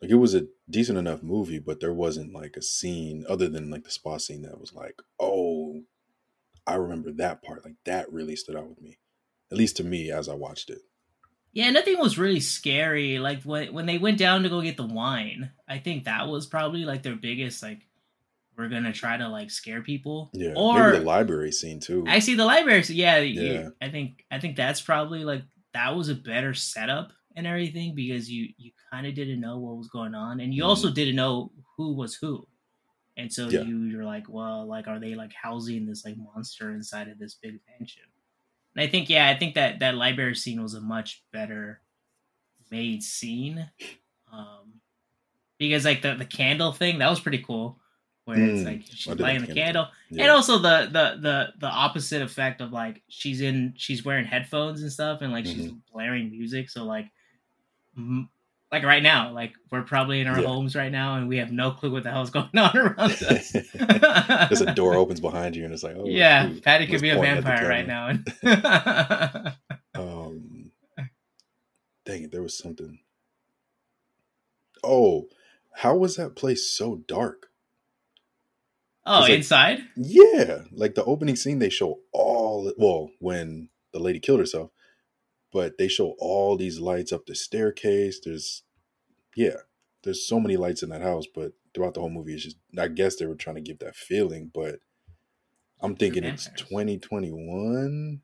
Like 0.00 0.10
it 0.10 0.16
was 0.16 0.34
a 0.34 0.46
decent 0.68 0.98
enough 0.98 1.22
movie, 1.22 1.58
but 1.58 1.80
there 1.80 1.94
wasn't 1.94 2.32
like 2.32 2.56
a 2.56 2.62
scene 2.62 3.24
other 3.28 3.48
than 3.48 3.70
like 3.70 3.84
the 3.84 3.90
spa 3.90 4.18
scene 4.18 4.42
that 4.42 4.60
was 4.60 4.74
like, 4.74 5.00
oh, 5.18 5.82
I 6.66 6.74
remember 6.74 7.12
that 7.12 7.42
part. 7.42 7.64
Like 7.64 7.76
that 7.84 8.12
really 8.12 8.36
stood 8.36 8.56
out 8.56 8.68
with 8.68 8.80
me, 8.80 8.98
at 9.50 9.58
least 9.58 9.76
to 9.78 9.84
me 9.84 10.10
as 10.10 10.28
I 10.28 10.34
watched 10.34 10.70
it. 10.70 10.82
Yeah, 11.52 11.70
nothing 11.70 11.98
was 11.98 12.18
really 12.18 12.40
scary. 12.40 13.18
Like 13.18 13.42
when 13.44 13.72
when 13.72 13.86
they 13.86 13.96
went 13.96 14.18
down 14.18 14.42
to 14.42 14.50
go 14.50 14.60
get 14.60 14.76
the 14.76 14.84
wine, 14.84 15.52
I 15.66 15.78
think 15.78 16.04
that 16.04 16.28
was 16.28 16.46
probably 16.46 16.84
like 16.84 17.02
their 17.02 17.16
biggest 17.16 17.62
like 17.62 17.80
we're 18.56 18.68
gonna 18.68 18.92
try 18.92 19.16
to 19.16 19.28
like 19.28 19.50
scare 19.50 19.82
people. 19.82 20.30
Yeah, 20.32 20.52
or 20.56 20.86
maybe 20.92 20.98
the 20.98 21.04
library 21.04 21.52
scene 21.52 21.80
too. 21.80 22.04
I 22.06 22.18
see 22.20 22.34
the 22.34 22.44
library. 22.44 22.82
So 22.82 22.92
yeah, 22.92 23.18
you- 23.18 23.40
Yeah. 23.42 23.68
I 23.80 23.90
think 23.90 24.24
I 24.30 24.38
think 24.40 24.56
that's 24.56 24.80
probably 24.80 25.24
like 25.24 25.42
that 25.74 25.94
was 25.94 26.08
a 26.08 26.14
better 26.14 26.54
setup 26.54 27.12
and 27.36 27.46
everything 27.46 27.94
because 27.94 28.30
you 28.30 28.48
you 28.56 28.72
kind 28.90 29.06
of 29.06 29.14
didn't 29.14 29.40
know 29.40 29.58
what 29.58 29.76
was 29.76 29.88
going 29.88 30.14
on, 30.14 30.40
and 30.40 30.54
you 30.54 30.64
also 30.64 30.90
didn't 30.90 31.16
know 31.16 31.52
who 31.76 31.94
was 31.94 32.14
who, 32.14 32.46
and 33.16 33.30
so 33.32 33.46
Mm-hmm. 33.46 33.54
Yeah. 33.54 33.62
you 33.62 33.78
you're 33.84 34.04
like, 34.04 34.24
well, 34.28 34.66
like 34.66 34.88
are 34.88 34.98
they 34.98 35.14
like 35.14 35.32
housing 35.34 35.84
this 35.86 36.04
like 36.04 36.16
monster 36.16 36.70
inside 36.72 37.08
of 37.08 37.18
this 37.18 37.34
big 37.34 37.60
mansion? 37.78 38.04
And 38.74 38.82
I 38.82 38.90
think 38.90 39.10
yeah, 39.10 39.28
I 39.28 39.38
think 39.38 39.54
that 39.56 39.80
that 39.80 39.94
library 39.96 40.34
scene 40.34 40.62
was 40.62 40.72
a 40.74 40.80
much 40.80 41.22
better 41.32 41.82
made 42.70 43.02
scene, 43.02 43.70
um, 44.32 44.80
because 45.58 45.84
like 45.84 46.02
the 46.02 46.14
the 46.14 46.24
candle 46.24 46.72
thing 46.72 46.98
that 46.98 47.10
was 47.10 47.20
pretty 47.20 47.38
cool. 47.46 47.78
Where 48.26 48.38
it's 48.38 48.60
Mm, 48.62 48.64
like 48.66 48.82
she's 48.90 49.06
lighting 49.20 49.42
the 49.46 49.54
candle 49.54 49.84
candle, 49.84 49.86
Yeah. 50.10 50.22
and 50.24 50.30
also 50.32 50.58
the 50.58 50.86
the 50.92 51.16
the 51.22 51.48
the 51.60 51.66
opposite 51.68 52.22
effect 52.22 52.60
of 52.60 52.72
like 52.72 53.02
she's 53.08 53.40
in 53.40 53.72
she's 53.76 54.04
wearing 54.04 54.24
headphones 54.26 54.82
and 54.82 54.92
stuff 54.92 55.20
and 55.22 55.32
like 55.32 55.46
she's 55.46 55.66
Mm-hmm. 55.66 55.76
blaring 55.92 56.30
music 56.32 56.68
so 56.68 56.82
like 56.84 57.06
m- 57.96 58.28
like 58.72 58.82
right 58.82 59.02
now 59.02 59.30
like 59.32 59.52
we're 59.70 59.82
probably 59.82 60.20
in 60.20 60.26
our 60.26 60.40
Yeah. 60.40 60.48
homes 60.48 60.74
right 60.74 60.90
now 60.90 61.14
and 61.18 61.28
we 61.28 61.36
have 61.38 61.52
no 61.52 61.70
clue 61.70 61.92
what 61.92 62.02
the 62.02 62.10
hell's 62.10 62.30
going 62.30 62.48
on 62.58 62.76
around 62.76 62.98
us 63.22 63.52
There's 63.52 64.60
a 64.60 64.74
door 64.74 64.94
opens 65.02 65.20
behind 65.20 65.54
you, 65.54 65.64
and 65.64 65.72
it's 65.72 65.84
like, 65.84 65.94
oh, 65.96 66.06
yeah 66.06 66.48
who's- 66.48 66.60
patty 66.62 66.88
could 66.88 67.00
be 67.00 67.10
a 67.10 67.14
pointing 67.14 67.38
at 67.38 67.44
the 67.44 67.48
vampire 67.48 67.68
right 67.68 67.86
now 67.86 69.54
Um, 69.94 70.72
dang 72.04 72.24
it, 72.24 72.32
there 72.32 72.42
was 72.42 72.58
something. 72.58 72.98
Oh, 74.84 75.28
how 75.76 75.96
was 75.96 76.16
that 76.16 76.36
place 76.36 76.68
so 76.70 76.96
dark? 77.08 77.46
Oh 79.06 79.20
like- 79.20 79.30
inside 79.32 79.78
Yeah, 79.96 80.62
like 80.72 80.94
the 80.94 81.04
opening 81.04 81.36
scene, 81.36 81.58
they 81.58 81.70
show 81.70 82.00
all 82.12 82.72
well 82.76 83.10
when 83.20 83.68
the 83.92 83.98
lady 84.00 84.18
killed 84.20 84.40
herself, 84.40 84.70
but 85.52 85.78
they 85.78 85.88
show 85.88 86.14
all 86.18 86.56
these 86.56 86.78
lights 86.80 87.12
up 87.12 87.26
the 87.26 87.34
staircase. 87.34 88.20
There's, 88.22 88.62
yeah, 89.36 89.56
there's 90.02 90.26
so 90.26 90.38
many 90.40 90.56
lights 90.56 90.82
in 90.82 90.90
that 90.90 91.02
house, 91.02 91.24
but 91.34 91.52
throughout 91.74 91.94
the 91.94 92.00
whole 92.00 92.10
movie, 92.10 92.34
it's 92.34 92.44
just 92.44 92.56
I 92.78 92.88
guess 92.88 93.16
they 93.16 93.26
were 93.26 93.34
trying 93.34 93.56
to 93.56 93.62
give 93.62 93.78
that 93.78 93.96
feeling, 93.96 94.50
but 94.52 94.80
I'm 95.80 95.94
thinking 95.96 96.24
it's 96.24 96.48
2021. 96.56 98.20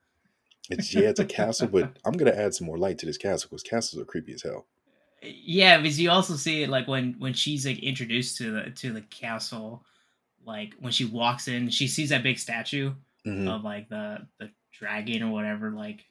It's 0.71 0.95
yeah, 0.95 1.09
it's 1.09 1.21
a 1.21 1.25
castle, 1.25 1.69
but 1.69 1.99
I'm 2.05 2.13
gonna 2.13 2.31
add 2.33 2.55
some 2.55 2.67
more 2.67 2.79
light 2.79 2.99
to 2.99 3.07
this 3.07 3.19
castle 3.19 3.49
because 3.51 3.63
castles 3.63 4.01
are 4.01 4.07
creepy 4.07 4.33
as 4.33 4.43
hell. 4.43 4.67
yeah 5.23 5.77
because 5.79 6.01
you 6.01 6.11
also 6.11 6.35
see 6.37 6.63
it 6.63 6.69
like 6.69 6.89
when 6.89 7.15
when 7.19 7.33
she's 7.33 7.65
like 7.67 7.79
introduced 7.81 8.37
to 8.39 8.51
the 8.53 8.71
to 8.71 8.93
the 8.93 9.03
castle 9.03 9.85
like 10.45 10.75
when 10.81 10.93
she 10.93 11.05
walks 11.05 11.49
in 11.49 11.69
she 11.71 11.87
sees 11.89 12.09
that 12.11 12.23
big 12.23 12.39
statue 12.39 12.93
Mhm. 13.27 13.49
of 13.49 13.63
like 13.63 13.89
the 13.89 14.27
the 14.39 14.51
dragon 14.73 15.23
or 15.23 15.33
whatever 15.33 15.71
like 15.71 16.05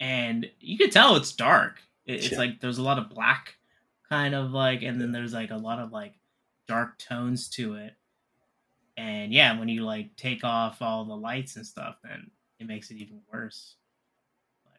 and 0.00 0.48
you 0.60 0.78
can 0.78 0.90
tell 0.90 1.16
it's 1.16 1.32
dark 1.32 1.82
It- 2.06 2.14
it's 2.14 2.32
Yeah. 2.32 2.38
like 2.38 2.60
there's 2.60 2.78
a 2.78 2.82
lot 2.82 2.98
of 2.98 3.10
black 3.10 3.56
kind 4.08 4.34
of 4.34 4.50
like 4.52 4.82
and 4.82 5.00
then 5.00 5.12
there's 5.12 5.32
like 5.34 5.50
a 5.50 5.56
lot 5.56 5.78
of 5.78 5.92
like 5.92 6.14
dark 6.66 6.98
tones 6.98 7.48
to 7.50 7.74
it 7.74 7.94
and 8.96 9.32
yeah 9.32 9.58
when 9.58 9.68
you 9.68 9.84
like 9.84 10.16
take 10.16 10.42
off 10.44 10.80
all 10.82 11.04
the 11.04 11.16
lights 11.16 11.56
and 11.56 11.66
stuff 11.66 11.96
then 12.02 12.30
it 12.58 12.66
makes 12.66 12.90
it 12.90 12.96
even 12.96 13.20
worse 13.32 13.76
but 14.64 14.78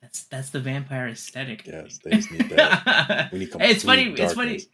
that's 0.00 0.24
that's 0.24 0.50
the 0.50 0.60
vampire 0.60 1.08
aesthetic 1.08 1.66
Yes, 1.66 1.98
they 2.02 2.10
just 2.12 2.30
need 2.30 2.48
that. 2.50 3.30
We 3.32 3.40
need 3.40 3.50
it's 3.60 3.84
funny 3.84 4.04
complete 4.06 4.24
it's 4.24 4.34
funny 4.34 4.48
darkness. 4.58 4.66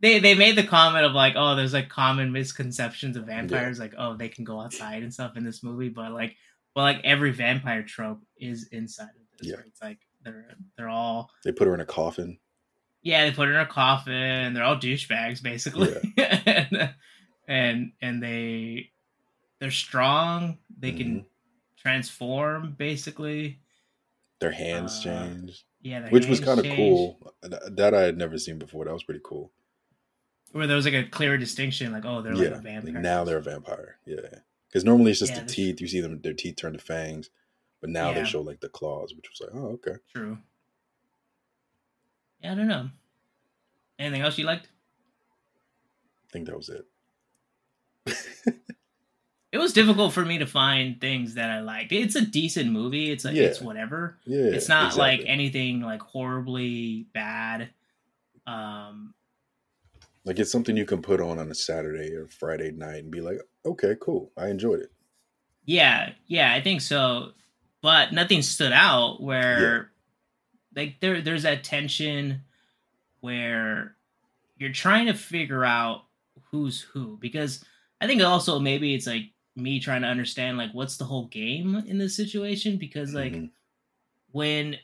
They 0.00 0.18
they 0.18 0.34
made 0.34 0.56
the 0.56 0.64
comment 0.64 1.04
of 1.04 1.12
like, 1.12 1.34
oh, 1.36 1.54
there's 1.56 1.74
like 1.74 1.88
common 1.88 2.32
misconceptions 2.32 3.16
of 3.16 3.26
vampires, 3.26 3.78
yeah. 3.78 3.84
like 3.84 3.94
oh, 3.98 4.16
they 4.16 4.28
can 4.28 4.44
go 4.44 4.60
outside 4.60 5.02
and 5.02 5.12
stuff 5.12 5.36
in 5.36 5.44
this 5.44 5.62
movie, 5.62 5.88
but 5.88 6.12
like, 6.12 6.36
well, 6.74 6.84
like 6.84 7.00
every 7.04 7.32
vampire 7.32 7.82
trope 7.82 8.20
is 8.38 8.68
inside 8.72 9.04
of 9.04 9.38
this. 9.38 9.48
Yeah. 9.48 9.56
Right? 9.56 9.66
It's 9.66 9.82
like 9.82 9.98
they're 10.24 10.54
they're 10.76 10.88
all 10.88 11.30
they 11.44 11.52
put 11.52 11.66
her 11.66 11.74
in 11.74 11.80
a 11.80 11.86
coffin. 11.86 12.38
Yeah, 13.02 13.24
they 13.24 13.32
put 13.32 13.48
her 13.48 13.54
in 13.54 13.60
a 13.60 13.66
coffin. 13.66 14.52
They're 14.52 14.64
all 14.64 14.76
douchebags, 14.76 15.42
basically, 15.42 15.94
yeah. 16.16 16.40
and, 16.46 16.94
and 17.48 17.92
and 18.00 18.22
they 18.22 18.90
they're 19.58 19.70
strong. 19.70 20.58
They 20.78 20.92
can 20.92 21.06
mm-hmm. 21.06 21.26
transform, 21.76 22.74
basically. 22.76 23.60
Their 24.40 24.52
hands 24.52 24.98
uh, 25.00 25.02
change. 25.02 25.64
Yeah, 25.82 26.08
which 26.08 26.26
was 26.26 26.40
kind 26.40 26.58
of 26.58 26.66
cool. 26.76 27.34
That 27.42 27.94
I 27.94 28.02
had 28.02 28.16
never 28.16 28.38
seen 28.38 28.58
before. 28.58 28.86
That 28.86 28.92
was 28.92 29.02
pretty 29.02 29.20
cool. 29.22 29.52
Where 30.52 30.66
there 30.66 30.76
was 30.76 30.84
like 30.84 30.94
a 30.94 31.04
clear 31.04 31.38
distinction, 31.38 31.92
like 31.92 32.04
oh, 32.04 32.22
they're 32.22 32.34
yeah, 32.34 32.50
like 32.50 32.58
a 32.58 32.62
vampire. 32.62 32.94
Like 32.94 33.02
now 33.02 33.24
they're 33.24 33.38
a 33.38 33.42
vampire. 33.42 33.96
Yeah, 34.04 34.16
because 34.68 34.84
normally 34.84 35.12
it's 35.12 35.20
just 35.20 35.34
yeah, 35.34 35.42
the 35.42 35.46
teeth. 35.46 35.80
You 35.80 35.86
see 35.86 36.00
them, 36.00 36.20
their 36.22 36.32
teeth 36.32 36.56
turn 36.56 36.72
to 36.72 36.78
fangs, 36.78 37.30
but 37.80 37.90
now 37.90 38.08
yeah. 38.08 38.20
they 38.20 38.24
show 38.24 38.40
like 38.40 38.60
the 38.60 38.68
claws, 38.68 39.14
which 39.14 39.30
was 39.30 39.40
like, 39.40 39.54
oh, 39.54 39.68
okay, 39.74 39.98
true. 40.12 40.38
Yeah, 42.42 42.52
I 42.52 42.54
don't 42.54 42.68
know. 42.68 42.90
Anything 43.98 44.22
else 44.22 44.38
you 44.38 44.46
liked? 44.46 44.66
I 44.66 46.32
think 46.32 46.46
that 46.46 46.56
was 46.56 46.68
it. 46.68 46.86
it 49.52 49.58
was 49.58 49.72
difficult 49.72 50.12
for 50.12 50.24
me 50.24 50.38
to 50.38 50.46
find 50.46 51.00
things 51.00 51.34
that 51.34 51.50
I 51.50 51.60
liked. 51.60 51.92
It's 51.92 52.16
a 52.16 52.24
decent 52.24 52.72
movie. 52.72 53.10
It's 53.10 53.24
like 53.24 53.34
yeah. 53.34 53.44
it's 53.44 53.60
whatever. 53.60 54.16
Yeah, 54.24 54.46
it's 54.46 54.68
not 54.68 54.86
exactly. 54.86 55.18
like 55.18 55.28
anything 55.28 55.80
like 55.80 56.02
horribly 56.02 57.06
bad. 57.12 57.70
Um, 58.46 59.14
like 60.24 60.38
it's 60.38 60.52
something 60.52 60.76
you 60.76 60.84
can 60.84 61.02
put 61.02 61.20
on 61.20 61.38
on 61.38 61.50
a 61.50 61.54
Saturday 61.54 62.14
or 62.14 62.26
Friday 62.28 62.70
night 62.72 63.02
and 63.02 63.10
be 63.10 63.20
like, 63.20 63.40
okay, 63.64 63.94
cool, 64.00 64.32
I 64.36 64.48
enjoyed 64.48 64.80
it. 64.80 64.92
Yeah, 65.64 66.10
yeah, 66.26 66.52
I 66.52 66.60
think 66.62 66.80
so. 66.80 67.32
But 67.82 68.12
nothing 68.12 68.42
stood 68.42 68.72
out 68.72 69.22
where, 69.22 69.90
yeah. 70.76 70.82
like, 70.82 71.00
there 71.00 71.22
there's 71.22 71.44
that 71.44 71.64
tension 71.64 72.42
where 73.20 73.96
you're 74.58 74.72
trying 74.72 75.06
to 75.06 75.14
figure 75.14 75.64
out 75.64 76.04
who's 76.50 76.80
who 76.80 77.16
because 77.16 77.64
I 78.00 78.06
think 78.06 78.22
also 78.22 78.58
maybe 78.58 78.94
it's 78.94 79.06
like 79.06 79.30
me 79.56 79.80
trying 79.80 80.02
to 80.02 80.08
understand 80.08 80.58
like 80.58 80.70
what's 80.72 80.96
the 80.96 81.04
whole 81.04 81.26
game 81.26 81.82
in 81.86 81.98
this 81.98 82.16
situation 82.16 82.76
because 82.76 83.14
like 83.14 83.32
mm-hmm. 83.32 83.46
when 84.32 84.76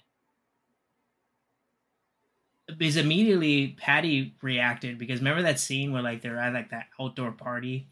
because 2.66 2.96
immediately 2.96 3.76
Patty 3.78 4.35
reacted 4.42 4.99
because 4.99 5.20
remember 5.20 5.42
that 5.42 5.61
scene 5.61 5.92
where 5.92 6.02
like 6.02 6.23
they're 6.23 6.38
at 6.38 6.52
like 6.52 6.70
that 6.70 6.87
outdoor 7.00 7.32
party 7.32 7.88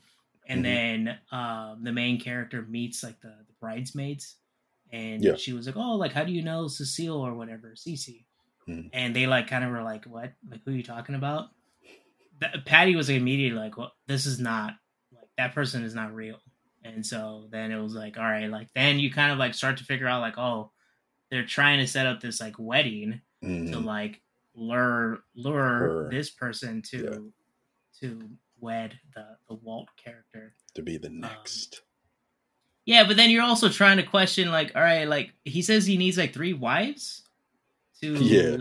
and 0.48 0.64
mm-hmm. 0.64 1.04
then 1.04 1.18
um 1.30 1.80
the 1.82 1.92
main 1.92 2.20
character 2.20 2.62
meets 2.62 3.02
like 3.02 3.20
the, 3.20 3.28
the 3.28 3.54
bridesmaids 3.60 4.36
and 4.92 5.22
yeah. 5.22 5.36
she 5.36 5.52
was 5.52 5.66
like 5.66 5.76
oh 5.76 5.94
like 5.94 6.12
how 6.12 6.24
do 6.24 6.32
you 6.32 6.42
know 6.42 6.66
Cecile 6.66 7.20
or 7.20 7.34
whatever 7.34 7.74
Cece 7.76 8.24
mm-hmm. 8.68 8.88
and 8.92 9.14
they 9.14 9.26
like 9.26 9.48
kind 9.48 9.64
of 9.64 9.70
were 9.70 9.82
like 9.82 10.04
what 10.06 10.32
like 10.50 10.60
who 10.64 10.72
are 10.72 10.74
you 10.74 10.82
talking 10.82 11.14
about 11.14 11.48
that, 12.40 12.64
Patty 12.66 12.96
was 12.96 13.08
like, 13.08 13.18
immediately 13.18 13.58
like 13.58 13.76
well 13.76 13.92
this 14.06 14.26
is 14.26 14.40
not 14.40 14.74
like 15.12 15.28
that 15.38 15.54
person 15.54 15.84
is 15.84 15.94
not 15.94 16.14
real 16.14 16.40
and 16.84 17.04
so 17.04 17.46
then 17.50 17.72
it 17.72 17.80
was 17.80 17.94
like, 17.94 18.18
all 18.18 18.24
right, 18.24 18.50
like 18.50 18.68
then 18.74 18.98
you 18.98 19.10
kind 19.10 19.32
of 19.32 19.38
like 19.38 19.54
start 19.54 19.78
to 19.78 19.84
figure 19.84 20.06
out 20.06 20.20
like, 20.20 20.36
oh, 20.36 20.70
they're 21.30 21.46
trying 21.46 21.78
to 21.78 21.86
set 21.86 22.06
up 22.06 22.20
this 22.20 22.40
like 22.40 22.56
wedding 22.58 23.22
mm-hmm. 23.42 23.72
to 23.72 23.78
like 23.80 24.20
lure 24.54 25.20
lure 25.34 25.78
Her. 25.78 26.08
this 26.10 26.30
person 26.30 26.82
to 26.90 27.04
yeah. 27.04 28.08
to 28.08 28.28
wed 28.60 28.98
the 29.14 29.26
the 29.48 29.54
Walt 29.54 29.88
character 30.02 30.54
to 30.74 30.82
be 30.82 30.96
the 30.96 31.08
um, 31.08 31.20
next. 31.20 31.80
Um, 31.80 31.84
yeah, 32.86 33.06
but 33.06 33.16
then 33.16 33.30
you're 33.30 33.42
also 33.42 33.68
trying 33.70 33.96
to 33.96 34.02
question 34.02 34.50
like, 34.50 34.72
all 34.74 34.82
right, 34.82 35.08
like 35.08 35.32
he 35.44 35.62
says 35.62 35.86
he 35.86 35.96
needs 35.96 36.18
like 36.18 36.34
three 36.34 36.52
wives 36.52 37.22
to 38.02 38.14
Yeah. 38.14 38.58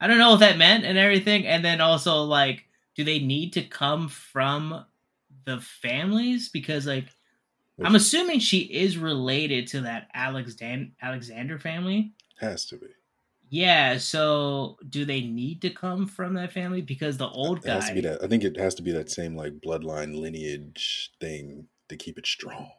I 0.00 0.06
don't 0.06 0.18
know 0.18 0.30
what 0.30 0.40
that 0.40 0.56
meant 0.56 0.84
and 0.84 0.96
everything. 0.96 1.46
And 1.46 1.62
then 1.62 1.82
also 1.82 2.22
like, 2.22 2.64
do 2.94 3.04
they 3.04 3.18
need 3.18 3.52
to 3.54 3.62
come 3.62 4.08
from 4.08 4.86
the 5.44 5.60
families? 5.60 6.48
Because 6.48 6.86
like 6.86 7.08
I'm 7.82 7.94
assuming 7.94 8.40
she 8.40 8.60
is 8.60 8.96
related 8.96 9.66
to 9.68 9.82
that 9.82 10.08
Alex 10.14 10.54
Dan- 10.54 10.92
Alexander 11.02 11.58
family. 11.58 12.12
Has 12.38 12.64
to 12.66 12.76
be. 12.76 12.86
Yeah. 13.50 13.98
So, 13.98 14.78
do 14.88 15.04
they 15.04 15.20
need 15.20 15.60
to 15.62 15.70
come 15.70 16.06
from 16.06 16.34
that 16.34 16.52
family? 16.52 16.80
Because 16.80 17.18
the 17.18 17.28
old 17.28 17.62
guy. 17.62 17.74
Has 17.74 17.88
to 17.88 17.94
be 17.94 18.00
that. 18.02 18.22
I 18.22 18.28
think 18.28 18.44
it 18.44 18.56
has 18.56 18.74
to 18.76 18.82
be 18.82 18.92
that 18.92 19.10
same 19.10 19.36
like 19.36 19.60
bloodline 19.60 20.18
lineage 20.18 21.10
thing 21.20 21.66
to 21.88 21.96
keep 21.96 22.16
it 22.16 22.26
strong. 22.26 22.70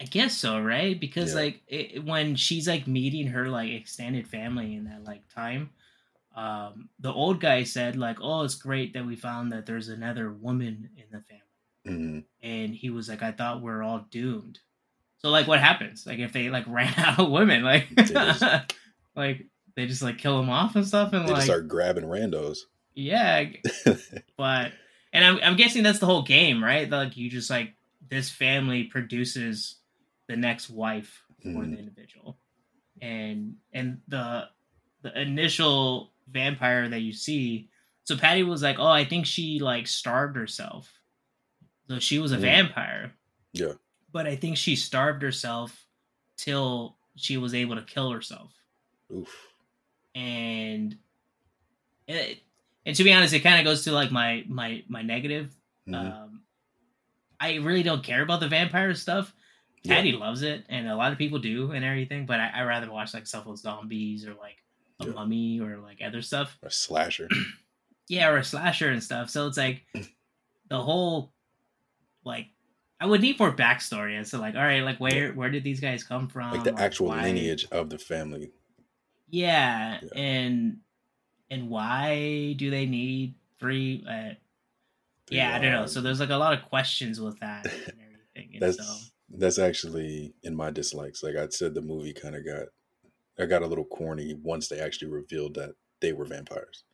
I 0.00 0.04
guess 0.04 0.36
so, 0.36 0.60
right? 0.60 1.00
Because 1.00 1.30
yeah. 1.30 1.40
like 1.40 1.62
it, 1.66 2.04
when 2.04 2.36
she's 2.36 2.68
like 2.68 2.86
meeting 2.86 3.28
her 3.28 3.48
like 3.48 3.70
extended 3.70 4.28
family 4.28 4.74
in 4.74 4.84
that 4.84 5.04
like 5.04 5.22
time, 5.34 5.70
um, 6.36 6.90
the 7.00 7.12
old 7.12 7.40
guy 7.40 7.64
said 7.64 7.96
like, 7.96 8.18
"Oh, 8.20 8.42
it's 8.42 8.56
great 8.56 8.92
that 8.92 9.06
we 9.06 9.16
found 9.16 9.52
that 9.52 9.64
there's 9.64 9.88
another 9.88 10.30
woman 10.30 10.90
in 10.96 11.04
the 11.10 11.22
family." 11.22 11.42
Mm-hmm. 11.86 12.18
And 12.42 12.74
he 12.74 12.90
was 12.90 13.08
like, 13.08 13.22
I 13.22 13.32
thought 13.32 13.62
we're 13.62 13.82
all 13.82 14.06
doomed. 14.10 14.58
So 15.18 15.30
like 15.30 15.46
what 15.46 15.60
happens? 15.60 16.06
Like 16.06 16.18
if 16.18 16.32
they 16.32 16.48
like 16.50 16.66
ran 16.68 16.94
out 16.96 17.18
of 17.18 17.30
women, 17.30 17.62
like 17.62 17.88
like 19.16 19.46
they 19.74 19.86
just 19.86 20.02
like 20.02 20.18
kill 20.18 20.38
them 20.38 20.50
off 20.50 20.76
and 20.76 20.86
stuff 20.86 21.12
and 21.12 21.28
they 21.28 21.32
like 21.32 21.42
start 21.42 21.68
grabbing 21.68 22.04
randos. 22.04 22.58
Yeah. 22.94 23.44
but 24.36 24.72
and 25.12 25.24
I'm 25.24 25.38
I'm 25.42 25.56
guessing 25.56 25.82
that's 25.82 25.98
the 25.98 26.06
whole 26.06 26.22
game, 26.22 26.62
right? 26.62 26.88
Like 26.88 27.16
you 27.16 27.30
just 27.30 27.50
like 27.50 27.74
this 28.08 28.30
family 28.30 28.84
produces 28.84 29.76
the 30.28 30.36
next 30.36 30.70
wife 30.70 31.22
for 31.42 31.48
mm-hmm. 31.48 31.72
the 31.72 31.78
individual. 31.78 32.38
And 33.00 33.56
and 33.72 34.00
the 34.08 34.44
the 35.02 35.20
initial 35.20 36.12
vampire 36.28 36.88
that 36.88 37.00
you 37.00 37.12
see 37.12 37.68
so 38.04 38.16
Patty 38.16 38.44
was 38.44 38.62
like, 38.62 38.78
"Oh, 38.78 38.86
I 38.86 39.04
think 39.04 39.26
she 39.26 39.58
like 39.58 39.88
starved 39.88 40.36
herself 40.36 40.96
so 41.88 41.98
she 41.98 42.18
was 42.18 42.32
a 42.32 42.36
mm. 42.36 42.42
vampire. 42.42 43.12
Yeah. 43.52 43.72
But 44.12 44.26
I 44.26 44.36
think 44.36 44.56
she 44.56 44.76
starved 44.76 45.22
herself 45.22 45.86
till 46.36 46.96
she 47.16 47.36
was 47.36 47.54
able 47.54 47.76
to 47.76 47.82
kill 47.82 48.10
herself. 48.10 48.52
Oof. 49.12 49.34
And 50.14 50.96
it, 52.08 52.38
and 52.84 52.96
to 52.96 53.04
be 53.04 53.12
honest, 53.12 53.34
it 53.34 53.40
kind 53.40 53.58
of 53.58 53.64
goes 53.64 53.84
to 53.84 53.92
like 53.92 54.10
my 54.10 54.44
my 54.48 54.82
my 54.88 55.02
negative. 55.02 55.54
Mm-hmm. 55.88 55.94
Um, 55.94 56.42
I 57.38 57.56
really 57.56 57.82
don't 57.82 58.02
care 58.02 58.22
about 58.22 58.40
the 58.40 58.48
vampire 58.48 58.94
stuff. 58.94 59.32
Patty 59.86 60.10
yeah. 60.10 60.18
loves 60.18 60.42
it, 60.42 60.64
and 60.68 60.88
a 60.88 60.96
lot 60.96 61.12
of 61.12 61.18
people 61.18 61.38
do, 61.38 61.72
and 61.72 61.84
everything. 61.84 62.26
But 62.26 62.40
I, 62.40 62.50
I 62.56 62.62
rather 62.62 62.90
watch 62.90 63.14
like 63.14 63.26
stuff 63.26 63.46
with 63.46 63.60
zombies 63.60 64.26
or 64.26 64.34
like 64.34 64.56
a 65.00 65.06
yeah. 65.06 65.12
mummy 65.12 65.60
or 65.60 65.78
like 65.78 65.98
other 66.04 66.22
stuff. 66.22 66.58
A 66.62 66.70
slasher. 66.70 67.28
yeah, 68.08 68.28
or 68.28 68.38
a 68.38 68.44
slasher 68.44 68.90
and 68.90 69.02
stuff. 69.02 69.30
So 69.30 69.46
it's 69.46 69.58
like 69.58 69.82
the 70.68 70.80
whole 70.80 71.32
like 72.24 72.48
I 73.00 73.06
would 73.06 73.20
need 73.20 73.38
more 73.38 73.52
backstory 73.52 74.18
as 74.18 74.30
to 74.30 74.38
like, 74.38 74.54
all 74.54 74.62
right, 74.62 74.82
like 74.82 74.98
where 74.98 75.26
yeah. 75.26 75.32
where 75.32 75.50
did 75.50 75.64
these 75.64 75.80
guys 75.80 76.02
come 76.02 76.28
from? 76.28 76.52
Like 76.52 76.64
the 76.64 76.80
actual 76.80 77.08
why... 77.08 77.22
lineage 77.22 77.66
of 77.70 77.90
the 77.90 77.98
family. 77.98 78.52
Yeah, 79.28 79.98
yeah, 80.02 80.08
and 80.14 80.78
and 81.50 81.68
why 81.68 82.54
do 82.56 82.70
they 82.70 82.86
need 82.86 83.34
three? 83.58 84.04
Uh, 84.08 84.34
yeah, 85.30 85.56
I 85.56 85.58
don't 85.58 85.72
know. 85.72 85.86
So 85.86 86.00
there's 86.00 86.20
like 86.20 86.30
a 86.30 86.36
lot 86.36 86.52
of 86.52 86.68
questions 86.68 87.20
with 87.20 87.38
that 87.40 87.66
and 87.88 87.98
everything. 88.34 88.54
And 88.54 88.62
that's 88.62 88.78
so... 88.78 88.96
that's 89.30 89.58
actually 89.58 90.34
in 90.42 90.54
my 90.54 90.70
dislikes. 90.70 91.22
Like 91.22 91.36
I 91.36 91.48
said, 91.48 91.74
the 91.74 91.82
movie 91.82 92.12
kind 92.12 92.36
of 92.36 92.44
got 92.44 92.66
I 93.38 93.46
got 93.46 93.62
a 93.62 93.66
little 93.66 93.84
corny 93.84 94.34
once 94.42 94.68
they 94.68 94.80
actually 94.80 95.10
revealed 95.10 95.54
that 95.54 95.74
they 96.00 96.12
were 96.12 96.24
vampires 96.24 96.84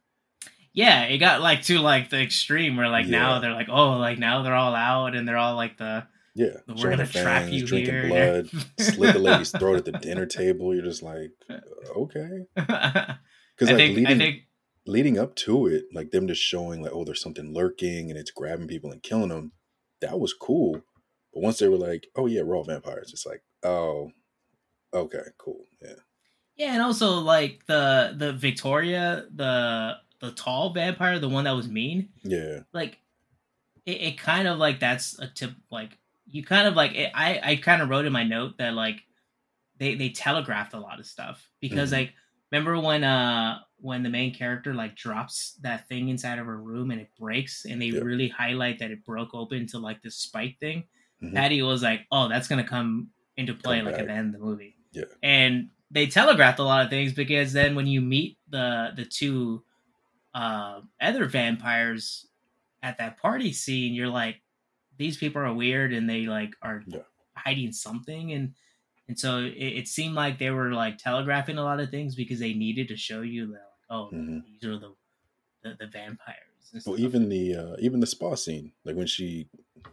yeah, 0.72 1.04
it 1.04 1.18
got 1.18 1.40
like 1.40 1.62
to 1.64 1.78
like 1.78 2.10
the 2.10 2.20
extreme 2.20 2.76
where 2.76 2.88
like 2.88 3.06
yeah. 3.06 3.18
now 3.18 3.38
they're 3.40 3.52
like, 3.52 3.68
oh, 3.70 3.92
like 3.92 4.18
now 4.18 4.42
they're 4.42 4.54
all 4.54 4.74
out 4.74 5.14
and 5.14 5.28
they're 5.28 5.36
all 5.36 5.54
like 5.54 5.76
the 5.76 6.06
yeah, 6.34 6.56
we're 6.66 6.90
gonna 6.90 7.06
trap 7.06 7.50
you 7.50 7.66
drinking 7.66 7.94
here. 7.94 8.08
blood, 8.08 8.48
slit 8.80 9.14
the 9.14 9.18
lady's 9.18 9.50
throat 9.50 9.76
at 9.76 9.84
the 9.84 9.92
dinner 9.92 10.26
table. 10.26 10.74
You're 10.74 10.84
just 10.84 11.02
like, 11.02 11.30
okay, 11.96 12.46
because 12.54 13.16
like 13.60 13.76
think, 13.76 13.96
leading, 13.96 14.18
think... 14.18 14.42
leading 14.86 15.18
up 15.18 15.34
to 15.36 15.66
it, 15.66 15.84
like 15.92 16.10
them 16.10 16.28
just 16.28 16.42
showing 16.42 16.82
like, 16.82 16.92
oh, 16.92 17.04
there's 17.04 17.20
something 17.20 17.52
lurking 17.52 18.10
and 18.10 18.18
it's 18.18 18.30
grabbing 18.30 18.68
people 18.68 18.90
and 18.90 19.02
killing 19.02 19.28
them. 19.28 19.52
That 20.00 20.18
was 20.18 20.32
cool, 20.32 20.82
but 21.34 21.42
once 21.42 21.58
they 21.58 21.68
were 21.68 21.76
like, 21.76 22.06
oh 22.16 22.26
yeah, 22.26 22.42
we're 22.42 22.56
all 22.56 22.64
vampires, 22.64 23.10
it's 23.12 23.26
like, 23.26 23.42
oh, 23.62 24.10
okay, 24.94 25.18
cool, 25.38 25.64
yeah. 25.82 25.94
Yeah, 26.56 26.74
and 26.74 26.82
also 26.82 27.18
like 27.18 27.66
the 27.66 28.14
the 28.16 28.32
Victoria, 28.32 29.26
the 29.34 29.96
the 30.20 30.32
tall 30.32 30.72
vampire, 30.72 31.18
the 31.18 31.28
one 31.28 31.44
that 31.44 31.56
was 31.56 31.68
mean. 31.68 32.10
Yeah. 32.22 32.60
Like 32.72 32.98
it, 33.84 34.00
it 34.00 34.18
kind 34.18 34.46
of 34.48 34.58
like 34.58 34.80
that's 34.80 35.18
a 35.18 35.26
tip 35.26 35.52
like 35.70 35.98
you 36.26 36.44
kind 36.44 36.66
of 36.68 36.74
like 36.74 36.94
it, 36.94 37.10
I 37.14 37.40
I 37.42 37.56
kind 37.56 37.82
of 37.82 37.88
wrote 37.88 38.04
in 38.06 38.12
my 38.12 38.24
note 38.24 38.58
that 38.58 38.74
like 38.74 39.02
they 39.78 39.94
they 39.94 40.10
telegraphed 40.10 40.74
a 40.74 40.78
lot 40.80 40.98
of 41.00 41.06
stuff 41.06 41.48
because 41.60 41.90
mm-hmm. 41.90 42.00
like 42.02 42.14
remember 42.50 42.78
when 42.80 43.04
uh 43.04 43.58
when 43.78 44.02
the 44.02 44.08
main 44.10 44.32
character 44.32 44.74
like 44.74 44.94
drops 44.94 45.54
that 45.62 45.88
thing 45.88 46.08
inside 46.08 46.38
of 46.38 46.46
her 46.46 46.58
room 46.60 46.90
and 46.92 47.00
it 47.00 47.10
breaks 47.18 47.64
and 47.64 47.82
they 47.82 47.86
Yep. 47.86 48.04
really 48.04 48.28
highlight 48.28 48.78
that 48.78 48.90
it 48.92 49.04
broke 49.04 49.34
open 49.34 49.66
to 49.68 49.78
like 49.78 50.00
this 50.02 50.16
spike 50.16 50.56
thing. 50.60 50.84
Mhm. 51.22 51.34
Patty 51.34 51.62
was 51.62 51.82
like, 51.82 52.06
"Oh, 52.12 52.28
that's 52.28 52.46
gonna 52.48 52.62
come 52.66 53.10
into 53.36 53.54
play 53.54 53.78
Come 53.78 53.86
like 53.86 53.94
back. 53.94 54.02
at 54.02 54.06
the 54.06 54.12
end 54.12 54.34
of 54.34 54.40
the 54.40 54.46
movie." 54.46 54.76
Yeah. 54.92 55.04
and 55.22 55.70
they 55.90 56.06
telegraphed 56.06 56.58
a 56.58 56.62
lot 56.64 56.84
of 56.84 56.90
things 56.90 57.12
because 57.14 57.52
then 57.52 57.74
when 57.74 57.86
you 57.86 58.00
meet 58.00 58.38
the 58.48 58.92
the 58.94 59.04
two 59.04 59.64
uh, 60.34 60.80
other 61.00 61.26
vampires 61.26 62.26
at 62.82 62.98
that 62.98 63.18
party 63.18 63.52
scene, 63.52 63.92
you're 63.94 64.08
like, 64.08 64.40
these 64.98 65.16
people 65.16 65.42
are 65.42 65.52
weird 65.52 65.92
and 65.92 66.08
they 66.08 66.26
like 66.26 66.54
are 66.62 66.82
Yeah. 66.86 67.00
hiding 67.34 67.72
something 67.72 68.32
and 68.32 68.54
and 69.08 69.18
so 69.18 69.38
it, 69.38 69.50
it 69.80 69.88
seemed 69.88 70.14
like 70.14 70.38
they 70.38 70.50
were 70.50 70.72
like 70.72 70.96
telegraphing 70.98 71.58
a 71.58 71.62
lot 71.64 71.80
of 71.80 71.90
things 71.90 72.14
because 72.14 72.38
they 72.38 72.54
needed 72.54 72.88
to 72.88 72.96
show 72.96 73.20
you 73.22 73.46
that 73.48 73.52
like, 73.52 73.90
oh, 73.90 74.10
Mhm. 74.12 74.44
these 74.44 74.64
are 74.64 74.78
the 74.78 74.94
the, 75.62 75.76
the 75.78 75.86
vampires. 75.86 76.38
Well, 76.86 76.98
even 76.98 77.28
the 77.28 77.54
uh, 77.54 77.76
even 77.78 78.00
the 78.00 78.06
spa 78.06 78.34
scene, 78.34 78.72
like 78.84 78.96
when 78.96 79.06
she 79.06 79.48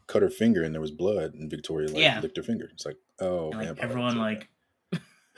cut 0.07 0.21
her 0.21 0.29
finger 0.29 0.63
and 0.63 0.73
there 0.73 0.81
was 0.81 0.91
blood, 0.91 1.33
and 1.33 1.49
Victoria 1.49 1.87
like 1.89 1.97
Yeah. 1.97 2.19
licked 2.21 2.37
her 2.37 2.43
finger. 2.43 2.69
It's 2.71 2.85
like, 2.85 2.97
oh, 3.19 3.51
And, 3.51 3.59
like, 3.61 3.79
everyone 3.79 4.17
like 4.17 4.47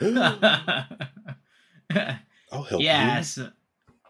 I'll 2.52 2.62
help 2.62 2.82
yeah 2.82 3.18
you. 3.18 3.24
so, 3.24 3.50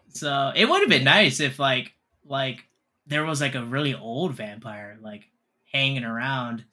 so 0.09 0.51
it 0.55 0.65
would 0.69 0.81
have 0.81 0.89
been 0.89 1.03
nice 1.03 1.39
if 1.39 1.59
like 1.59 1.93
like 2.25 2.63
there 3.07 3.25
was 3.25 3.41
like 3.41 3.55
a 3.55 3.63
really 3.65 3.93
old 3.93 4.33
vampire 4.33 4.97
like 5.01 5.23
hanging 5.73 6.03
around 6.03 6.63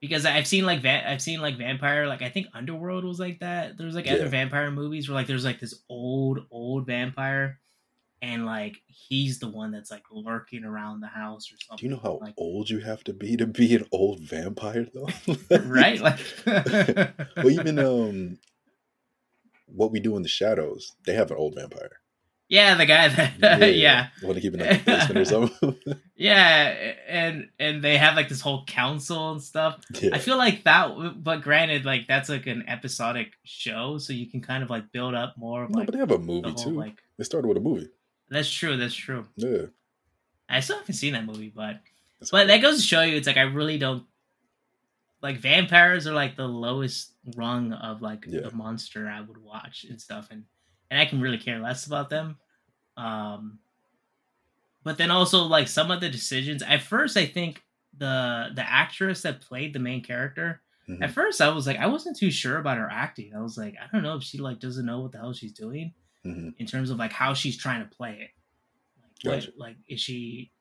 because 0.00 0.24
i've 0.26 0.46
seen 0.46 0.64
like 0.64 0.80
va- 0.80 1.08
i've 1.08 1.22
seen 1.22 1.40
like 1.40 1.56
vampire 1.56 2.06
like 2.06 2.22
i 2.22 2.28
think 2.28 2.46
underworld 2.54 3.04
was 3.04 3.20
like 3.20 3.40
that 3.40 3.76
there's 3.76 3.94
like 3.94 4.10
other 4.10 4.28
vampire 4.28 4.70
movies 4.70 5.08
where 5.08 5.14
like 5.14 5.26
there's 5.26 5.44
like 5.44 5.60
this 5.60 5.82
old 5.88 6.40
old 6.50 6.86
vampire 6.86 7.58
and 8.22 8.46
like 8.46 8.82
he's 8.86 9.38
the 9.38 9.48
one 9.48 9.70
that's 9.70 9.90
like 9.90 10.04
lurking 10.10 10.64
around 10.64 11.00
the 11.00 11.06
house 11.06 11.52
or 11.52 11.56
something 11.60 11.76
Do 11.76 11.84
you 11.86 11.90
know 11.90 12.00
how 12.02 12.18
like 12.20 12.34
old 12.36 12.70
you 12.70 12.80
have 12.80 13.04
to 13.04 13.12
be 13.12 13.36
to 13.36 13.46
be 13.46 13.74
an 13.74 13.86
old 13.92 14.20
vampire, 14.20 14.86
though? 14.92 15.08
right 15.64 16.00
like 16.00 16.18
well, 17.36 17.50
even 17.50 17.78
um, 17.78 18.38
what 19.66 19.92
we 19.92 20.00
do 20.00 20.16
in 20.16 20.22
the 20.22 20.28
shadows, 20.28 20.94
they 21.04 21.14
have 21.14 21.30
an 21.30 21.36
old 21.36 21.54
vampire. 21.54 22.00
Yeah 22.48 22.74
the 22.76 22.86
guy 22.86 23.08
that 23.08 23.74
yeah 23.76 24.08
want 24.22 24.34
to 24.36 24.40
keep 24.40 24.54
in 24.54 24.60
the 24.60 24.80
basement 24.84 25.18
or 25.18 25.24
something. 25.24 25.76
Yeah, 26.18 26.94
and 27.08 27.48
and 27.58 27.82
they 27.84 27.96
have 27.98 28.16
like 28.16 28.28
this 28.28 28.40
whole 28.40 28.64
council 28.64 29.32
and 29.32 29.42
stuff. 29.42 29.84
yeah. 30.00 30.10
I 30.14 30.18
feel 30.18 30.38
like 30.38 30.64
that, 30.64 31.22
but 31.22 31.42
granted, 31.42 31.84
like 31.84 32.06
that's 32.08 32.28
like 32.30 32.46
an 32.46 32.64
episodic 32.68 33.32
show, 33.44 33.98
so 33.98 34.12
you 34.14 34.30
can 34.30 34.40
kind 34.40 34.62
of 34.62 34.70
like 34.70 34.90
build 34.92 35.14
up 35.14 35.36
more 35.36 35.64
of 35.64 35.70
no, 35.70 35.78
like 35.78 35.86
but 35.86 35.92
they 35.92 35.98
have 35.98 36.10
a 36.12 36.18
movie 36.18 36.48
whole 36.50 36.54
too. 36.64 36.70
like. 36.70 36.94
They 37.18 37.24
started 37.24 37.48
with 37.48 37.56
a 37.58 37.60
movie. 37.60 37.88
That's 38.30 38.50
true. 38.50 38.76
That's 38.76 38.94
true. 38.94 39.26
Yeah, 39.36 39.66
I 40.48 40.60
still 40.60 40.78
haven't 40.78 40.94
seen 40.94 41.12
that 41.12 41.24
movie, 41.26 41.52
but 41.54 41.80
That's 42.20 42.30
but 42.30 42.38
cool. 42.40 42.46
that 42.48 42.62
goes 42.62 42.76
to 42.78 42.82
show 42.82 43.02
you, 43.02 43.16
it's 43.16 43.26
like 43.26 43.36
I 43.36 43.42
really 43.42 43.78
don't 43.78 44.04
like 45.22 45.38
vampires 45.38 46.06
are 46.06 46.14
like 46.14 46.36
the 46.36 46.46
lowest 46.46 47.12
rung 47.36 47.72
of 47.72 48.00
like 48.02 48.24
Yeah. 48.26 48.40
the 48.42 48.52
monster 48.52 49.08
I 49.08 49.20
would 49.20 49.42
watch 49.42 49.84
and 49.88 50.00
stuff, 50.00 50.28
and 50.30 50.44
and 50.90 51.00
I 51.00 51.06
can 51.06 51.20
really 51.20 51.38
care 51.38 51.58
less 51.58 51.86
about 51.86 52.10
them. 52.10 52.38
Um, 52.96 53.58
but 54.84 54.98
then 54.98 55.10
also 55.10 55.42
like 55.42 55.68
some 55.68 55.90
of 55.90 56.00
the 56.00 56.08
decisions. 56.08 56.62
At 56.62 56.82
first, 56.82 57.16
I 57.16 57.26
think 57.26 57.62
the 57.98 58.48
the 58.54 58.62
actress 58.68 59.22
that 59.22 59.40
played 59.40 59.72
the 59.72 59.78
main 59.78 60.02
character. 60.02 60.60
Mhm. 60.88 61.02
At 61.02 61.10
first, 61.10 61.40
I 61.40 61.48
was 61.48 61.66
like, 61.66 61.78
I 61.78 61.86
wasn't 61.88 62.16
too 62.16 62.30
sure 62.30 62.58
about 62.58 62.78
her 62.78 62.88
acting. 62.90 63.34
I 63.34 63.40
was 63.40 63.58
like, 63.58 63.74
I 63.82 63.88
don't 63.92 64.02
know 64.04 64.16
if 64.16 64.22
she 64.22 64.38
like 64.38 64.60
doesn't 64.60 64.86
know 64.86 65.00
what 65.00 65.12
the 65.12 65.18
hell 65.18 65.32
she's 65.32 65.52
doing 65.52 65.92
Mhm. 66.24 66.54
in 66.58 66.66
terms 66.66 66.90
of 66.90 66.98
like 66.98 67.12
how 67.12 67.34
she's 67.34 67.56
trying 67.56 67.82
to 67.88 67.94
play 67.96 68.12
it. 68.20 68.30
Like, 69.28 69.40
Gotcha. 69.40 69.50
what, 69.56 69.58
like 69.68 69.76
is 69.88 70.00
she? 70.00 70.52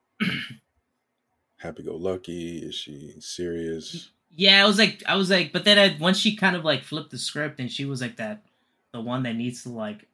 Happy 1.57 1.83
go 1.83 1.95
lucky? 1.95 2.59
Is 2.59 2.75
she 2.75 3.13
serious? 3.19 4.09
Yeah, 4.31 4.63
I 4.63 4.67
was 4.67 4.77
like, 4.77 5.01
I 5.07 5.15
was 5.15 5.29
like, 5.29 5.53
but 5.53 5.63
then 5.63 5.77
I, 5.79 5.95
once 5.99 6.17
she 6.17 6.35
kind 6.35 6.55
of 6.55 6.65
like 6.65 6.83
flipped 6.83 7.11
the 7.11 7.17
script 7.17 7.59
and 7.59 7.71
she 7.71 7.85
was 7.85 8.01
like 8.01 8.17
that, 8.17 8.43
the 8.91 8.99
one 9.01 9.23
that 9.23 9.35
needs 9.35 9.63
to 9.63 9.69
like, 9.69 10.07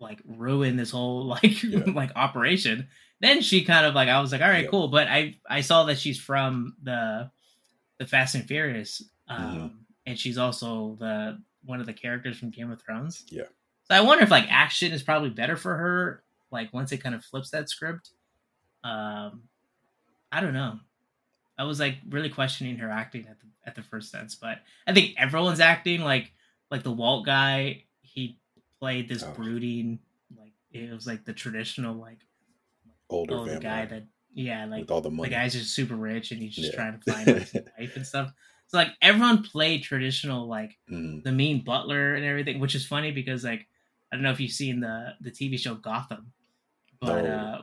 like 0.00 0.20
ruin 0.24 0.76
this 0.76 0.90
whole 0.90 1.24
like 1.26 1.62
Yeah. 1.62 1.84
like 1.86 2.10
operation. 2.16 2.88
Then 3.20 3.40
she 3.40 3.64
kind 3.64 3.86
of 3.86 3.94
like, 3.94 4.08
I 4.10 4.20
was 4.20 4.30
like, 4.32 4.42
all 4.42 4.48
right, 4.48 4.64
Yeah. 4.64 4.70
cool. 4.70 4.88
But 4.88 5.08
I 5.08 5.36
I 5.48 5.60
saw 5.62 5.84
that 5.84 5.98
she's 5.98 6.18
from 6.20 6.76
the 6.82 7.30
the 7.98 8.06
Fast 8.06 8.34
and 8.34 8.46
Furious, 8.46 9.02
um, 9.28 9.40
Mm-hmm. 9.42 9.66
and 10.06 10.18
she's 10.18 10.36
also 10.38 10.96
the 11.00 11.40
one 11.64 11.80
of 11.80 11.86
the 11.86 11.94
characters 11.94 12.38
from 12.38 12.50
Game 12.50 12.70
of 12.70 12.80
Thrones. 12.80 13.24
Yeah. 13.28 13.44
So 13.88 13.94
I 13.96 14.00
wonder 14.02 14.22
if 14.24 14.30
like 14.30 14.46
action 14.50 14.92
is 14.92 15.02
probably 15.02 15.30
better 15.30 15.56
for 15.56 15.74
her. 15.76 16.22
Like 16.50 16.72
once 16.72 16.92
it 16.92 16.98
kind 16.98 17.14
of 17.14 17.24
flips 17.24 17.50
that 17.50 17.68
script. 17.70 18.10
Um, 18.84 19.42
I 20.30 20.40
don't 20.40 20.52
know. 20.54 20.78
I 21.58 21.64
was 21.64 21.80
like 21.80 21.96
really 22.10 22.28
questioning 22.28 22.76
her 22.78 22.90
acting 22.90 23.26
at 23.28 23.40
the 23.40 23.46
at 23.64 23.74
the 23.74 23.82
first 23.82 24.10
sense, 24.12 24.34
but 24.34 24.58
I 24.86 24.92
think 24.92 25.14
everyone's 25.16 25.58
acting 25.60 26.02
like 26.02 26.32
like 26.70 26.82
the 26.82 26.92
Walt 26.92 27.24
guy. 27.24 27.84
He 28.02 28.38
played 28.80 29.08
this 29.08 29.22
Oh. 29.22 29.32
brooding 29.32 29.98
like 30.36 30.52
it 30.72 30.92
was 30.92 31.06
like 31.06 31.24
the 31.24 31.32
traditional 31.32 31.94
like 31.94 32.18
Older 33.08 33.34
oh 33.36 33.44
the 33.44 33.50
vampire 33.52 33.60
guy 33.60 33.86
that 33.86 34.06
yeah 34.34 34.64
like 34.66 34.80
with 34.80 34.90
all 34.90 35.00
the 35.00 35.10
the 35.10 35.28
guy's 35.28 35.52
just 35.54 35.74
super 35.74 35.94
rich 35.96 36.30
and 36.32 36.42
he's 36.42 36.54
just 36.54 36.72
Yeah. 36.72 36.76
trying 36.76 36.98
to 37.00 37.10
find 37.12 37.26
his 37.28 37.54
wife 37.78 37.96
and 37.96 38.06
stuff. 38.06 38.32
So 38.68 38.78
like 38.78 38.88
everyone 39.00 39.42
played 39.44 39.82
traditional 39.84 40.46
like 40.48 40.76
Mhm. 40.90 41.22
the 41.22 41.32
mean 41.32 41.64
butler 41.64 42.14
and 42.16 42.24
everything, 42.24 42.58
which 42.60 42.74
is 42.74 42.86
funny 42.86 43.12
because 43.12 43.44
like 43.44 43.66
I 44.12 44.16
don't 44.16 44.22
know 44.22 44.30
if 44.32 44.40
you've 44.40 44.52
seen 44.52 44.80
the 44.80 45.14
the 45.20 45.30
TV 45.30 45.56
show 45.58 45.74
Gotham, 45.76 46.32
but 47.00 47.24
No. 47.24 47.30
uh 47.30 47.62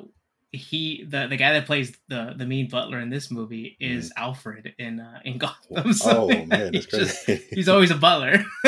he 0.56 1.04
the 1.04 1.26
the 1.28 1.36
guy 1.36 1.54
that 1.54 1.66
plays 1.66 1.98
the 2.10 2.36
the 2.38 2.46
mean 2.46 2.70
butler 2.70 3.00
in 3.00 3.10
this 3.10 3.32
movie 3.32 3.76
is 3.80 4.14
Alfred 4.16 4.74
in 4.78 5.00
uh, 5.00 5.20
in 5.26 5.40
Gotham. 5.40 5.58
Mm-hmm. 5.84 6.10
Oh 6.10 6.28
man, 6.28 6.48
that's 6.50 6.76
he's 6.76 6.86
just- 6.86 7.26
crazy. 7.26 7.44
he's 7.50 7.68
always 7.70 7.90
a 7.90 7.96
butler. 7.96 8.46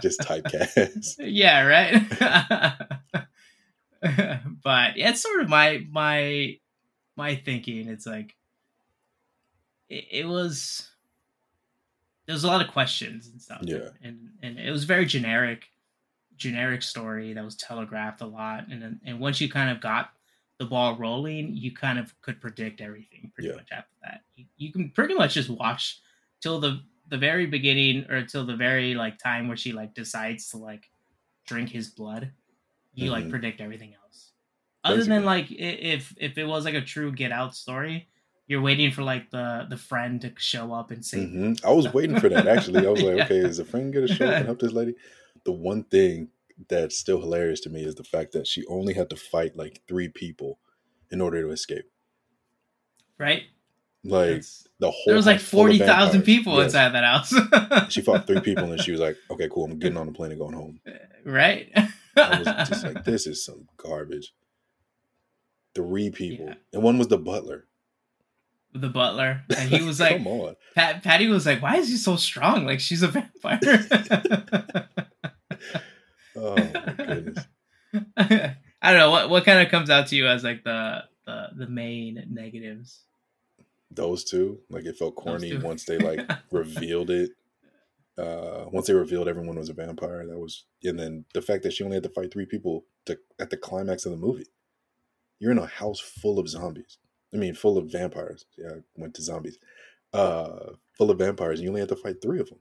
just 0.00 0.20
typecast. 0.20 1.16
yeah, 1.18 1.64
right. 1.66 2.88
but 4.62 4.96
yeah, 4.96 5.10
it's 5.10 5.20
sort 5.22 5.40
of 5.40 5.48
my 5.48 5.84
my 5.90 6.58
my 7.16 7.34
thinking. 7.34 7.88
It's 7.88 8.06
like 8.06 8.36
it, 9.88 10.04
it 10.10 10.28
was 10.28 10.88
there 12.26 12.34
was 12.34 12.44
a 12.44 12.48
lot 12.48 12.60
of 12.64 12.68
questions 12.72 13.28
and 13.28 13.42
stuff. 13.42 13.62
Yeah. 13.62 13.88
and 14.02 14.30
and 14.42 14.58
it 14.58 14.70
was 14.70 14.84
very 14.84 15.06
generic, 15.06 15.64
generic 16.36 16.82
story 16.82 17.32
that 17.32 17.44
was 17.44 17.56
telegraphed 17.56 18.20
a 18.20 18.26
lot. 18.26 18.68
And 18.70 18.80
then 18.80 19.00
and 19.04 19.18
once 19.20 19.40
you 19.40 19.48
kind 19.48 19.70
of 19.70 19.80
got 19.80 20.10
the 20.58 20.64
ball 20.66 20.96
rolling, 20.96 21.54
you 21.54 21.72
kind 21.74 21.98
of 21.98 22.18
could 22.22 22.40
predict 22.40 22.80
everything 22.80 23.32
pretty 23.34 23.48
Yeah. 23.48 23.56
much 23.56 23.68
after 23.72 23.94
that. 24.02 24.20
You, 24.36 24.46
you 24.56 24.72
can 24.72 24.90
pretty 24.90 25.14
much 25.14 25.34
just 25.34 25.50
watch 25.50 26.00
till 26.40 26.60
the 26.60 26.82
the 27.08 27.18
very 27.18 27.46
beginning 27.46 28.04
or 28.10 28.24
till 28.24 28.46
the 28.46 28.56
very 28.56 28.94
like 28.94 29.18
time 29.18 29.46
where 29.48 29.56
she 29.58 29.72
like 29.72 29.94
decides 29.94 30.48
to 30.50 30.56
like 30.56 30.90
drink 31.46 31.68
his 31.70 31.88
blood. 31.90 32.30
You 32.94 33.10
like 33.10 33.24
Mhm. 33.24 33.30
predict 33.30 33.60
everything 33.60 33.94
else. 33.94 34.32
Other 34.84 34.96
Basically. 34.96 35.16
than 35.16 35.24
like 35.24 35.50
if 35.50 36.14
if 36.18 36.38
it 36.38 36.44
was 36.44 36.64
like 36.64 36.74
a 36.74 36.80
true 36.80 37.10
Get 37.12 37.32
Out 37.32 37.54
story, 37.56 38.08
you're 38.46 38.60
waiting 38.62 38.90
for 38.92 39.02
like 39.02 39.30
the 39.30 39.66
the 39.68 39.76
friend 39.76 40.20
to 40.22 40.32
show 40.38 40.72
up 40.72 40.90
and 40.92 41.04
save. 41.04 41.32
you. 41.32 41.40
hmm 41.40 41.52
I 41.64 41.72
was 41.72 41.92
waiting 41.92 42.16
for 42.16 42.28
that 42.28 42.46
actually. 42.46 42.86
I 42.86 42.90
was 42.90 43.02
like, 43.02 43.16
Yeah. 43.16 43.24
okay, 43.24 43.38
is 43.38 43.56
the 43.56 43.64
friend 43.64 43.92
gonna 43.92 44.06
show 44.08 44.26
up 44.28 44.36
and 44.36 44.46
help 44.46 44.60
this 44.60 44.72
lady? 44.72 44.94
The 45.44 45.52
one 45.52 45.84
thing 45.84 46.28
that's 46.68 46.96
still 46.98 47.20
hilarious 47.20 47.60
to 47.60 47.70
me 47.70 47.82
is 47.84 47.94
the 47.96 48.04
fact 48.04 48.32
that 48.32 48.46
she 48.46 48.64
only 48.66 48.94
had 48.94 49.10
to 49.10 49.16
fight 49.16 49.56
like 49.56 49.82
three 49.88 50.08
people 50.08 50.58
in 51.10 51.20
order 51.20 51.42
to 51.42 51.50
escape. 51.50 51.84
right? 53.18 53.42
Like 54.06 54.28
It's- 54.30 54.68
the 54.80 54.90
whole 54.90 55.02
there 55.06 55.16
was 55.16 55.24
like 55.26 55.40
forty 55.40 55.78
thousand 55.78 56.22
people 56.22 56.56
Yes. 56.58 56.66
inside 56.66 56.90
that 56.90 57.04
house. 57.04 57.34
She 57.92 58.02
fought 58.02 58.26
three 58.26 58.40
people 58.40 58.70
and 58.70 58.80
she 58.80 58.90
was 58.90 59.00
like, 59.00 59.16
okay, 59.30 59.48
cool, 59.50 59.64
I'm 59.64 59.78
getting 59.78 59.96
on 59.96 60.06
the 60.06 60.12
plane 60.12 60.30
and 60.32 60.38
going 60.40 60.54
home. 60.54 60.80
right? 61.24 61.70
I 62.16 62.38
was 62.38 62.68
just 62.68 62.84
like, 62.84 63.04
this 63.10 63.26
is 63.26 63.44
some 63.44 63.66
garbage. 63.78 64.32
Three 65.74 66.10
people. 66.10 66.46
Yeah. 66.46 66.54
And 66.72 66.82
one 66.82 66.98
was 66.98 67.08
the 67.08 67.18
butler. 67.18 67.66
the 68.74 68.88
butler, 68.88 69.42
and 69.56 69.68
he 69.70 69.82
was 69.82 70.00
like, 70.00 70.16
come 70.18 70.26
on. 70.26 70.56
Pat, 70.74 71.02
Patty 71.02 71.26
was 71.28 71.46
like, 71.46 71.62
"Why 71.62 71.76
is 71.76 71.88
he 71.88 71.96
so 71.96 72.16
strong? 72.16 72.66
Like 72.66 72.80
she's 72.80 73.02
a 73.02 73.08
vampire." 73.08 73.60
Oh 76.36 76.54
goodness. 76.54 77.46
I 78.16 78.92
don't 78.92 78.98
know 78.98 79.10
what 79.10 79.30
what 79.30 79.44
kind 79.44 79.64
of 79.64 79.70
comes 79.70 79.90
out 79.90 80.08
to 80.08 80.16
you 80.16 80.26
as 80.26 80.44
like 80.44 80.64
the 80.64 81.04
the 81.26 81.48
the 81.56 81.66
main 81.68 82.24
negatives. 82.30 83.02
Those 83.90 84.24
two, 84.24 84.60
like 84.68 84.84
it 84.84 84.96
felt 84.96 85.14
corny 85.14 85.56
once 85.56 85.84
they 85.84 85.98
like 85.98 86.20
revealed 86.50 87.10
it. 87.10 87.30
Uh 88.18 88.64
once 88.70 88.86
they 88.86 88.94
revealed 88.94 89.28
everyone 89.28 89.56
was 89.56 89.68
a 89.68 89.74
vampire, 89.74 90.26
that 90.26 90.38
was 90.38 90.64
and 90.82 90.98
then 90.98 91.24
the 91.34 91.42
fact 91.42 91.62
that 91.62 91.72
she 91.72 91.84
only 91.84 91.96
had 91.96 92.02
to 92.02 92.08
fight 92.08 92.32
three 92.32 92.46
people 92.46 92.84
to 93.06 93.18
at 93.38 93.50
the 93.50 93.56
climax 93.56 94.04
of 94.06 94.12
the 94.12 94.18
movie. 94.18 94.46
You're 95.40 95.52
in 95.52 95.58
a 95.58 95.66
house 95.66 96.00
full 96.00 96.38
of 96.38 96.48
zombies. 96.48 96.98
I 97.32 97.36
mean 97.36 97.54
full 97.54 97.78
of 97.78 97.90
vampires. 97.90 98.44
Yeah, 98.58 98.70
I 98.70 98.80
went 98.96 99.14
to 99.14 99.22
zombies. 99.22 99.58
Uh 100.12 100.72
full 100.98 101.10
of 101.10 101.18
vampires, 101.18 101.58
and 101.58 101.64
you 101.64 101.70
only 101.70 101.80
had 101.80 101.88
to 101.90 101.96
fight 101.96 102.16
three 102.22 102.40
of 102.40 102.48
them. 102.48 102.58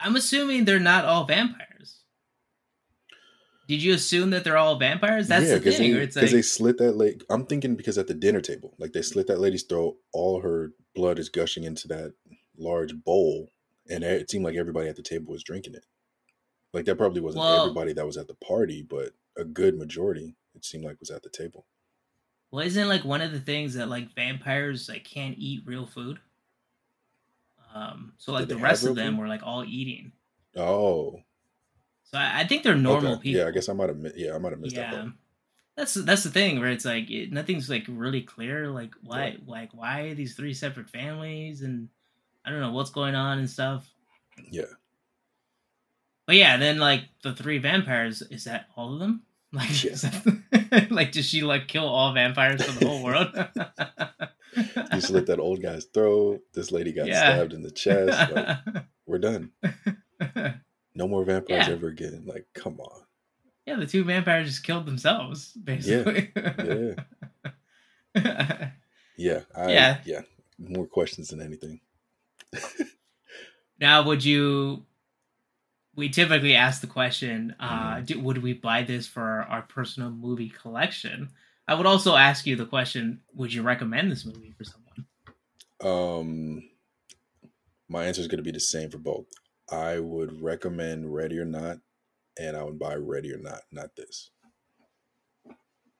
I'm 0.00 0.16
assuming 0.16 0.64
they're 0.64 0.78
not 0.78 1.04
all 1.04 1.24
vampires. 1.24 2.04
Did 3.68 3.82
you 3.82 3.92
assume 3.92 4.30
that 4.30 4.44
they're 4.44 4.56
all 4.56 4.76
vampires? 4.78 5.28
That's 5.28 5.44
the 5.50 5.60
thing. 5.60 5.92
Because 5.94 6.14
They, 6.14 6.22
like, 6.22 6.30
they 6.30 6.42
slit 6.42 6.78
that 6.78 6.96
lady. 6.96 7.20
I'm 7.30 7.44
thinking 7.44 7.76
because 7.76 7.98
at 7.98 8.06
the 8.06 8.14
dinner 8.14 8.40
table, 8.40 8.74
like 8.78 8.92
they 8.92 9.02
slit 9.02 9.26
that 9.26 9.40
lady's 9.40 9.62
throat, 9.64 9.96
all 10.12 10.40
her 10.40 10.72
blood 10.94 11.18
is 11.18 11.28
gushing 11.28 11.64
into 11.64 11.86
that 11.88 12.14
large 12.56 12.94
bowl, 13.04 13.50
and 13.90 14.02
it 14.02 14.30
seemed 14.30 14.44
like 14.44 14.56
everybody 14.56 14.88
at 14.88 14.96
the 14.96 15.02
table 15.02 15.32
was 15.32 15.42
drinking 15.44 15.74
it. 15.74 15.84
Like 16.72 16.86
that 16.86 16.96
probably 16.96 17.20
wasn't 17.20 17.40
Well- 17.44 17.62
everybody 17.64 17.92
that 17.92 18.06
was 18.06 18.16
at 18.16 18.26
the 18.26 18.34
party, 18.34 18.82
but 18.82 19.12
a 19.36 19.44
good 19.44 19.76
majority 19.76 20.34
it 20.54 20.64
seemed 20.64 20.84
like 20.84 20.98
was 20.98 21.10
at 21.10 21.22
the 21.22 21.28
table. 21.30 21.66
well, 22.50 22.66
isn't 22.66 22.88
like 22.88 23.04
one 23.04 23.20
of 23.20 23.30
the 23.32 23.40
things 23.40 23.74
that 23.74 23.88
like 23.90 24.14
vampires 24.14 24.88
like 24.88 25.04
can't 25.04 25.36
eat 25.38 25.62
real 25.66 25.84
food? 25.86 26.18
Um, 27.74 28.14
so 28.16 28.32
like 28.32 28.48
the 28.48 28.56
rest 28.56 28.84
of 28.86 28.96
them 28.96 29.14
food? 29.14 29.20
were 29.20 29.28
like 29.28 29.42
all 29.44 29.62
eating. 29.64 30.12
Oh, 30.56 31.20
So 32.10 32.18
I, 32.18 32.40
I 32.40 32.46
think 32.46 32.62
they're 32.62 32.74
normal 32.74 33.14
okay. 33.14 33.22
people. 33.22 33.40
Yeah, 33.42 33.48
I 33.48 33.50
guess 33.50 33.68
I 33.68 33.72
might 33.74 33.88
have. 33.90 33.98
Yeah, 34.16 34.34
I 34.34 34.38
might 34.38 34.52
have 34.52 34.60
missed 34.60 34.76
that. 34.76 34.92
yeah 34.92 35.00
Part. 35.02 35.12
that's 35.76 35.94
that's 35.94 36.24
the 36.24 36.30
thing 36.30 36.58
where 36.58 36.70
it's 36.70 36.84
like 36.84 37.10
it, 37.10 37.30
nothing's 37.32 37.68
like 37.68 37.84
really 37.88 38.22
clear 38.22 38.68
like 38.70 38.92
why 39.02 39.36
like 39.46 39.70
why 39.72 40.02
are 40.08 40.14
these 40.14 40.34
three 40.34 40.54
separate 40.54 40.88
families 40.90 41.62
and 41.62 41.88
i 42.44 42.50
don't 42.50 42.60
know 42.60 42.72
what's 42.72 42.90
going 42.90 43.14
on 43.14 43.38
and 43.38 43.48
stuff 43.50 43.88
Yeah, 44.50 44.72
but 46.26 46.36
yeah 46.36 46.56
then 46.56 46.78
like 46.78 47.04
the 47.22 47.32
three 47.34 47.58
vampires 47.58 48.22
is 48.22 48.44
that 48.44 48.66
all 48.76 48.94
of 48.94 49.00
them 49.00 49.22
like 49.52 49.84
Yeah. 49.84 49.92
that- 49.94 50.88
like 50.90 51.12
does 51.12 51.26
she 51.26 51.42
like 51.42 51.68
kill 51.68 51.86
all 51.86 52.12
vampires 52.14 52.64
for 52.64 52.72
the 52.78 52.86
whole 52.88 53.04
world 53.04 53.28
you 54.94 55.00
slit 55.00 55.26
that 55.26 55.38
old 55.38 55.62
guy's 55.62 55.84
throat. 55.84 56.40
This 56.54 56.72
lady 56.72 56.92
got 56.92 57.06
Yeah. 57.06 57.20
stabbed 57.34 57.52
in 57.52 57.62
the 57.62 57.70
chest. 57.70 58.32
Like, 58.32 58.84
we're 59.06 59.18
done. 59.18 59.52
No 60.98 61.06
more 61.08 61.24
vampires 61.24 61.68
Yeah. 61.68 61.74
ever 61.74 61.88
again. 61.88 62.24
Like, 62.26 62.46
come 62.54 62.78
on. 62.80 63.02
yeah 63.66 63.76
the 63.76 63.86
two 63.86 64.02
vampires 64.04 64.48
just 64.48 64.64
killed 64.64 64.84
themselves 64.86 65.52
basically 65.64 66.32
Yeah. 66.34 66.94
Yeah, 69.16 69.40
I, 69.54 69.72
Yeah. 69.72 70.00
yeah. 70.04 70.20
More 70.58 70.86
questions 70.86 71.28
than 71.28 71.40
anything. 71.40 71.80
Now, 73.80 74.02
would 74.04 74.24
you? 74.24 74.84
We 75.94 76.08
typically 76.08 76.54
ask 76.56 76.80
the 76.80 76.86
question: 76.88 77.54
uh, 77.60 77.96
Mhm. 77.98 78.06
do, 78.06 78.20
Would 78.20 78.38
we 78.38 78.52
buy 78.54 78.82
this 78.82 79.06
for 79.06 79.22
our, 79.22 79.42
our 79.42 79.62
personal 79.62 80.10
movie 80.10 80.48
collection? 80.50 81.30
I 81.68 81.74
would 81.74 81.86
also 81.86 82.16
ask 82.16 82.44
you 82.46 82.56
the 82.56 82.66
question: 82.66 83.20
Would 83.34 83.52
you 83.52 83.62
recommend 83.62 84.10
this 84.10 84.24
movie 84.24 84.52
for 84.58 84.64
someone? 84.64 85.06
Um, 85.80 86.70
my 87.88 88.06
answer 88.06 88.20
is 88.20 88.26
going 88.26 88.38
to 88.38 88.50
be 88.50 88.50
the 88.50 88.58
same 88.60 88.90
for 88.90 88.98
both. 88.98 89.26
I 89.70 89.98
would 89.98 90.40
recommend 90.42 91.12
Ready 91.14 91.38
or 91.38 91.44
Not, 91.44 91.78
and 92.38 92.56
I 92.56 92.62
would 92.62 92.78
buy 92.78 92.94
Ready 92.94 93.32
or 93.32 93.38
Not, 93.38 93.62
not 93.70 93.94
this. 93.96 94.30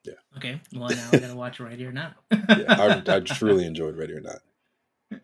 Yeah. 0.04 0.14
Okay, 0.36 0.60
well 0.74 0.88
now 0.88 1.08
we 1.12 1.18
gotta 1.18 1.34
watch 1.36 1.60
Ready 1.60 1.84
or 1.84 1.92
Not. 1.92 2.16
Yeah, 2.30 3.02
I, 3.06 3.16
I 3.16 3.20
truly 3.24 3.66
enjoyed 3.66 3.96
Ready 3.96 4.14
or 4.14 4.20
Not. 4.20 4.38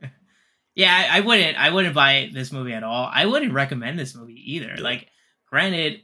yeah, 0.75 1.09
I, 1.11 1.19
I 1.19 1.21
wouldn't. 1.21 1.57
I 1.57 1.71
wouldn't 1.71 1.95
buy 1.95 2.31
this 2.33 2.53
movie 2.53 2.73
at 2.75 2.83
all. 2.83 3.09
I 3.13 3.27
wouldn't 3.27 3.53
recommend 3.53 3.99
this 3.99 4.15
movie 4.15 4.43
either. 4.55 4.75
Yeah. 4.77 4.83
Like, 4.83 5.09
granted, 5.47 6.03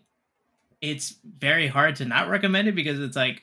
it's 0.80 1.16
very 1.24 1.66
hard 1.66 1.96
to 1.96 2.04
not 2.04 2.28
recommend 2.28 2.68
it 2.68 2.74
because 2.74 3.00
it's 3.00 3.16
like 3.16 3.42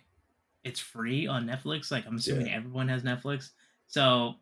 it's 0.64 0.80
free 0.80 1.28
on 1.28 1.46
Netflix. 1.46 1.92
Like, 1.92 2.08
I'm 2.08 2.16
assuming 2.16 2.48
Yeah. 2.48 2.56
everyone 2.56 2.88
has 2.90 3.04
Netflix, 3.04 3.50
so 3.88 4.36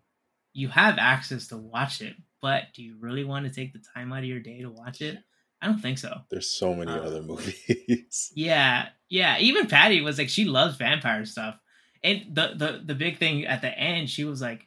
you 0.54 0.70
have 0.70 0.98
access 0.98 1.48
to 1.50 1.58
watch 1.58 2.02
it. 2.02 2.16
But 2.42 2.66
do 2.76 2.84
you 2.84 2.96
really 3.00 3.24
want 3.24 3.46
to 3.48 3.54
take 3.54 3.74
the 3.74 3.84
time 3.96 4.12
out 4.14 4.20
of 4.20 4.26
your 4.26 4.40
day 4.40 4.62
to 4.62 4.70
watch 4.70 5.02
it? 5.02 5.18
I 5.62 5.68
don't 5.68 5.80
think 5.80 5.98
so. 5.98 6.14
There's 6.30 6.52
so 6.52 6.76
many 6.76 6.92
Uh, 6.92 7.00
other 7.02 7.22
movies. 7.24 8.32
Yeah, 8.36 8.90
yeah. 9.10 9.38
Even 9.40 9.68
Patty 9.68 10.02
was 10.02 10.18
like, 10.18 10.30
she 10.30 10.46
loves 10.46 10.78
vampire 10.78 11.26
stuff, 11.26 11.58
and 12.04 12.24
the 12.36 12.54
the 12.56 12.82
the 12.86 12.96
big 12.96 13.18
thing 13.18 13.46
at 13.46 13.62
the 13.62 13.70
end, 13.78 14.10
she 14.10 14.26
was 14.26 14.42
like, 14.42 14.66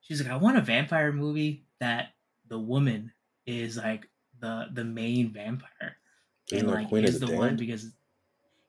she's 0.00 0.20
like, 0.22 0.32
I 0.32 0.36
want 0.36 0.56
a 0.58 0.62
vampire 0.62 1.12
movie 1.12 1.66
that 1.78 2.14
the 2.48 2.58
woman 2.58 3.12
is 3.46 3.76
like 3.76 4.08
the 4.40 4.66
the 4.72 4.84
main 4.84 5.32
vampire, 5.32 5.96
Isn't 6.50 6.60
and 6.60 6.68
that 6.68 6.74
like 6.80 6.88
Queen 6.88 7.04
is 7.04 7.20
the, 7.20 7.26
the 7.26 7.36
one 7.36 7.56
because. 7.56 7.90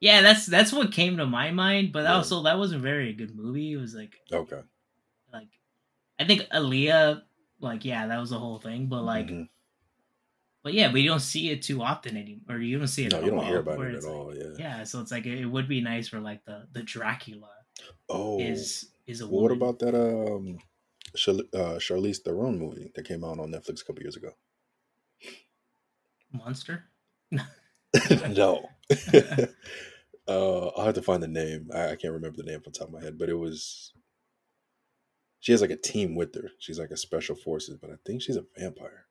Yeah, 0.03 0.21
that's 0.21 0.47
that's 0.47 0.73
what 0.73 0.91
came 0.91 1.17
to 1.17 1.27
my 1.27 1.51
mind, 1.51 1.93
but 1.93 2.03
Yeah. 2.05 2.15
also 2.15 2.41
that 2.43 2.57
wasn't 2.57 2.81
very 2.81 3.11
a 3.11 3.13
good 3.13 3.35
movie. 3.35 3.73
It 3.73 3.77
was 3.77 3.93
like 3.93 4.15
Okay. 4.31 4.59
like 5.31 5.49
I 6.19 6.25
think 6.25 6.41
Aaliyah, 6.51 7.21
like 7.61 7.85
yeah, 7.85 8.07
that 8.07 8.19
was 8.19 8.29
the 8.31 8.39
whole 8.39 8.59
thing, 8.59 8.87
but 8.87 9.03
like 9.03 9.27
Mhm. 9.27 9.47
but 10.63 10.73
yeah, 10.73 10.91
we 10.91 11.05
don't 11.05 11.19
see 11.21 11.49
it 11.49 11.61
too 11.61 11.81
often 11.81 12.17
anymore, 12.17 12.55
or 12.55 12.59
you 12.59 12.77
don't 12.77 12.87
see 12.87 13.05
it. 13.05 13.11
no, 13.11 13.19
at 13.19 13.23
you 13.25 13.29
don't 13.31 13.39
all, 13.39 13.45
hear 13.45 13.59
about 13.59 13.79
it 13.85 13.95
at 13.95 14.03
like- 14.03 14.13
all. 14.13 14.35
Yeah. 14.35 14.53
yeah 14.59 14.83
so 14.83 14.99
it's 15.01 15.11
like 15.11 15.25
it, 15.25 15.39
it 15.39 15.45
would 15.45 15.67
be 15.67 15.81
nice 15.81 16.07
for 16.07 16.19
like 16.19 16.43
the 16.45 16.67
the 16.73 16.83
dracula 16.83 17.49
Oh, 18.09 18.39
is 18.39 18.91
is 19.07 19.21
a 19.21 19.27
well, 19.27 19.41
what 19.43 19.51
about 19.51 19.79
that 19.79 19.95
um, 19.95 20.59
Char- 21.15 21.47
uh, 21.53 21.77
Charlize 21.79 22.19
Theron 22.19 22.59
movie 22.59 22.91
that 22.95 23.05
came 23.07 23.23
out 23.23 23.39
on 23.39 23.51
Netflix 23.51 23.81
a 23.81 23.85
couple 23.85 24.03
years 24.03 24.15
ago? 24.17 24.31
monster 26.31 26.85
no. 28.29 28.69
uh, 30.27 30.67
I'll 30.67 30.85
have 30.85 30.95
to 30.95 31.01
find 31.01 31.21
the 31.23 31.27
name. 31.27 31.69
I, 31.73 31.89
I 31.91 31.95
can't 31.95 32.13
remember 32.13 32.37
the 32.37 32.43
name 32.43 32.57
off 32.57 32.63
the 32.63 32.71
top 32.71 32.87
of 32.87 32.93
my 32.93 33.01
head, 33.01 33.17
but 33.17 33.29
it 33.29 33.33
was. 33.35 33.93
She 35.41 35.51
has 35.51 35.59
like 35.61 35.71
a 35.71 35.75
team 35.75 36.15
with 36.15 36.33
her. 36.35 36.49
She's 36.59 36.79
like 36.79 36.91
a 36.91 36.97
special 36.97 37.35
forces, 37.35 37.77
but 37.77 37.89
I 37.89 37.95
think 38.05 38.21
she's 38.21 38.37
a 38.37 38.45
vampire. 38.57 39.05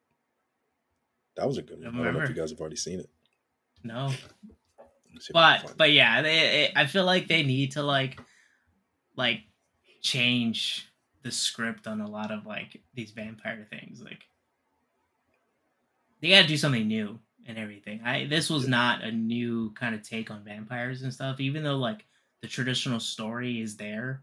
That 1.37 1.47
was 1.47 1.59
a 1.59 1.63
good 1.63 1.83
one. 1.85 1.95
I 1.97 2.01
I 2.01 2.05
don't 2.05 2.15
know 2.15 2.21
if 2.23 2.29
you 2.31 2.35
guys 2.35 2.51
have 2.51 2.61
already 2.61 2.77
seen 2.77 3.01
it. 3.01 3.11
no 3.85 4.07
Let 4.07 4.17
me 5.13 5.21
see 5.21 5.31
if 5.31 5.37
I 5.37 5.57
can 5.59 5.67
but 5.67 5.77
but 5.77 5.93
yeah 5.93 6.23
they, 6.23 6.65
it, 6.65 6.73
i 6.77 6.87
feel 6.87 7.05
like 7.05 7.27
they 7.29 7.43
need 7.43 7.73
to 7.73 7.83
like 7.83 8.21
like 9.17 9.41
change 10.03 10.87
the 11.23 11.31
script 11.33 11.87
on 11.87 12.01
a 12.01 12.09
lot 12.09 12.31
of 12.31 12.47
like 12.47 12.81
these 12.95 13.11
vampire 13.11 13.67
things 13.71 14.01
like 14.03 14.23
they 16.21 16.29
got 16.31 16.43
to 16.43 16.49
do 16.49 16.57
something 16.57 16.87
new 16.87 17.19
and 17.47 17.59
everything 17.59 18.01
i 18.05 18.27
this 18.27 18.51
was 18.51 18.65
Yeah. 18.65 18.71
not 18.71 19.03
a 19.03 19.11
new 19.11 19.73
kind 19.73 19.95
of 19.95 20.03
take 20.03 20.31
on 20.31 20.45
vampires 20.45 21.03
and 21.03 21.13
stuff 21.13 21.41
even 21.41 21.63
though 21.63 21.77
like 21.79 22.05
the 22.43 22.49
traditional 22.49 23.01
story 23.01 23.61
is 23.61 23.77
there 23.77 24.23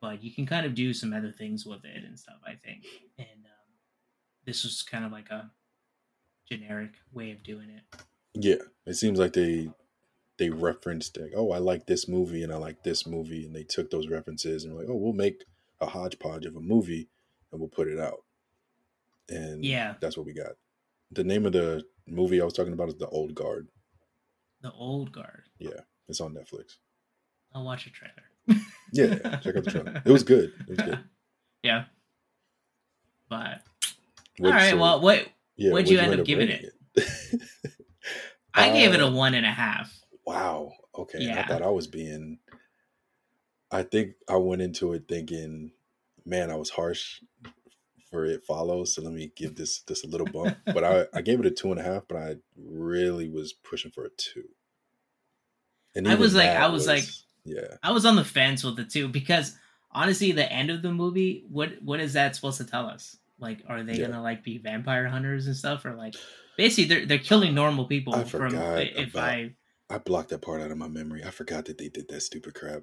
but 0.00 0.22
you 0.22 0.32
can 0.32 0.46
kind 0.46 0.64
of 0.66 0.74
do 0.74 0.92
some 0.94 1.12
other 1.12 1.32
things 1.32 1.64
with 1.66 1.84
it 1.84 2.04
and 2.04 2.18
stuff 2.18 2.36
i 2.46 2.54
think 2.54 2.84
and 3.18 3.44
um, 3.44 3.68
this 4.44 4.64
was 4.64 4.82
kind 4.82 5.04
of 5.04 5.12
like 5.12 5.30
a 5.30 5.50
generic 6.50 6.92
way 7.12 7.30
of 7.32 7.42
doing 7.42 7.68
it 7.70 7.82
Yeah, 8.34 8.62
it 8.86 8.94
seems 8.94 9.18
like 9.18 9.32
they 9.34 9.70
they 10.38 10.50
referenced 10.50 11.18
like, 11.18 11.32
oh, 11.34 11.50
I 11.50 11.58
like 11.58 11.86
this 11.86 12.06
movie 12.06 12.44
and 12.44 12.52
I 12.52 12.56
like 12.56 12.84
this 12.84 13.06
movie, 13.08 13.44
and 13.44 13.54
they 13.56 13.64
took 13.64 13.90
those 13.90 14.06
references 14.08 14.62
and 14.62 14.72
were 14.72 14.80
like, 14.80 14.88
oh, 14.88 14.94
we'll 14.94 15.12
make 15.12 15.42
a 15.80 15.86
hodgepodge 15.86 16.46
of 16.46 16.54
a 16.54 16.60
movie 16.60 17.08
and 17.50 17.60
we'll 17.60 17.68
put 17.68 17.88
it 17.88 17.98
out. 17.98 18.20
And 19.28 19.64
Yeah. 19.64 19.94
that's 20.00 20.16
what 20.16 20.26
we 20.26 20.32
got. 20.32 20.52
The 21.10 21.24
name 21.24 21.44
of 21.44 21.52
the 21.54 21.84
movie 22.06 22.40
I 22.40 22.44
was 22.44 22.54
talking 22.54 22.72
about 22.72 22.88
is 22.88 22.94
The 22.94 23.08
Old 23.08 23.34
Guard. 23.34 23.66
the 24.62 24.70
old 24.72 25.10
guard 25.12 25.42
Yeah, 25.58 25.80
it's 26.08 26.20
on 26.20 26.34
Netflix. 26.34 26.76
I'll 27.52 27.64
watch 27.64 27.86
a 27.86 27.90
trailer. 27.90 28.24
Yeah, 28.92 29.14
check 29.40 29.56
out 29.56 29.64
the 29.64 29.70
trailer. 29.70 30.02
It 30.04 30.10
was 30.10 30.22
good. 30.22 30.52
It 30.60 30.68
was 30.68 30.78
good. 30.78 30.98
yeah. 31.62 31.84
But 33.28 33.62
What- 34.38 34.52
all 34.52 34.58
right, 34.58 34.76
well, 34.78 35.00
what 35.00 35.28
yeah, 35.56 35.72
what'd 35.72 35.88
you 35.90 35.98
end 35.98 36.18
up 36.18 36.24
giving 36.26 36.48
rating 36.48 36.70
it? 36.96 37.40
I 38.54 38.70
gave 38.70 38.94
it 38.94 39.00
a 39.00 39.06
Uh, 39.06 39.10
one 39.10 39.34
and 39.34 39.44
a 39.46 39.50
half. 39.50 39.92
Wow. 40.26 40.72
Okay. 40.96 41.18
Yeah. 41.20 41.40
I 41.40 41.46
thought 41.46 41.62
I 41.62 41.70
was 41.70 41.86
being. 41.86 42.38
I 43.70 43.82
think 43.82 44.14
I 44.28 44.36
went 44.36 44.62
into 44.62 44.94
it 44.94 45.04
thinking, 45.08 45.72
man, 46.24 46.50
I 46.50 46.54
was 46.56 46.70
harsh 46.70 47.20
for 48.10 48.24
it 48.24 48.42
follows. 48.44 48.94
So 48.94 49.02
let 49.02 49.12
me 49.12 49.30
give 49.36 49.54
this 49.56 49.80
this 49.82 50.02
a 50.04 50.06
little 50.08 50.26
bump. 50.26 50.56
but 50.66 50.82
I 50.84 51.06
I 51.14 51.20
gave 51.20 51.40
it 51.40 51.46
a 51.46 51.50
two 51.50 51.70
and 51.70 51.78
a 51.78 51.82
half, 51.84 52.04
but 52.08 52.16
I 52.16 52.36
really 52.56 53.28
was 53.28 53.52
pushing 53.52 53.90
for 53.90 54.04
a 54.04 54.10
two. 54.16 54.44
And 55.94 56.08
I 56.08 56.14
was 56.14 56.34
like- 56.34 56.48
I 56.50 56.68
was 56.68 56.86
like- 56.86 57.04
yeah, 57.48 57.76
I 57.82 57.92
was 57.92 58.04
on 58.06 58.16
the 58.16 58.24
fence 58.24 58.62
with 58.64 58.78
it 58.78 58.90
too 58.90 59.08
because 59.08 59.56
honestly, 59.90 60.32
the 60.32 60.50
end 60.52 60.70
of 60.70 60.82
the 60.82 60.92
movie, 60.92 61.44
what 61.48 61.80
what 61.82 62.00
is 62.00 62.12
that 62.12 62.34
supposed 62.36 62.58
to 62.58 62.64
tell 62.64 62.86
us? 62.86 63.16
Like, 63.38 63.62
are 63.68 63.82
they 63.82 63.94
Yeah. 63.94 64.06
gonna 64.08 64.22
like 64.22 64.42
be 64.44 64.58
vampire 64.58 65.08
hunters 65.08 65.46
and 65.46 65.56
stuff, 65.56 65.84
or 65.84 65.94
like 65.94 66.14
basically 66.56 66.84
they're 66.84 67.06
they're 67.06 67.18
killing 67.18 67.54
normal 67.54 67.86
people 67.86 68.14
I 68.14 68.24
from 68.24 68.54
if 68.54 69.14
about- 69.14 69.24
I 69.24 69.54
I 69.90 69.98
blocked 69.98 70.28
that 70.30 70.42
part 70.42 70.60
out 70.60 70.70
of 70.70 70.76
my 70.76 70.88
memory. 70.88 71.24
I 71.24 71.30
forgot 71.30 71.64
that 71.66 71.78
they 71.78 71.88
did 71.88 72.08
that 72.08 72.20
stupid 72.20 72.54
crap. 72.54 72.82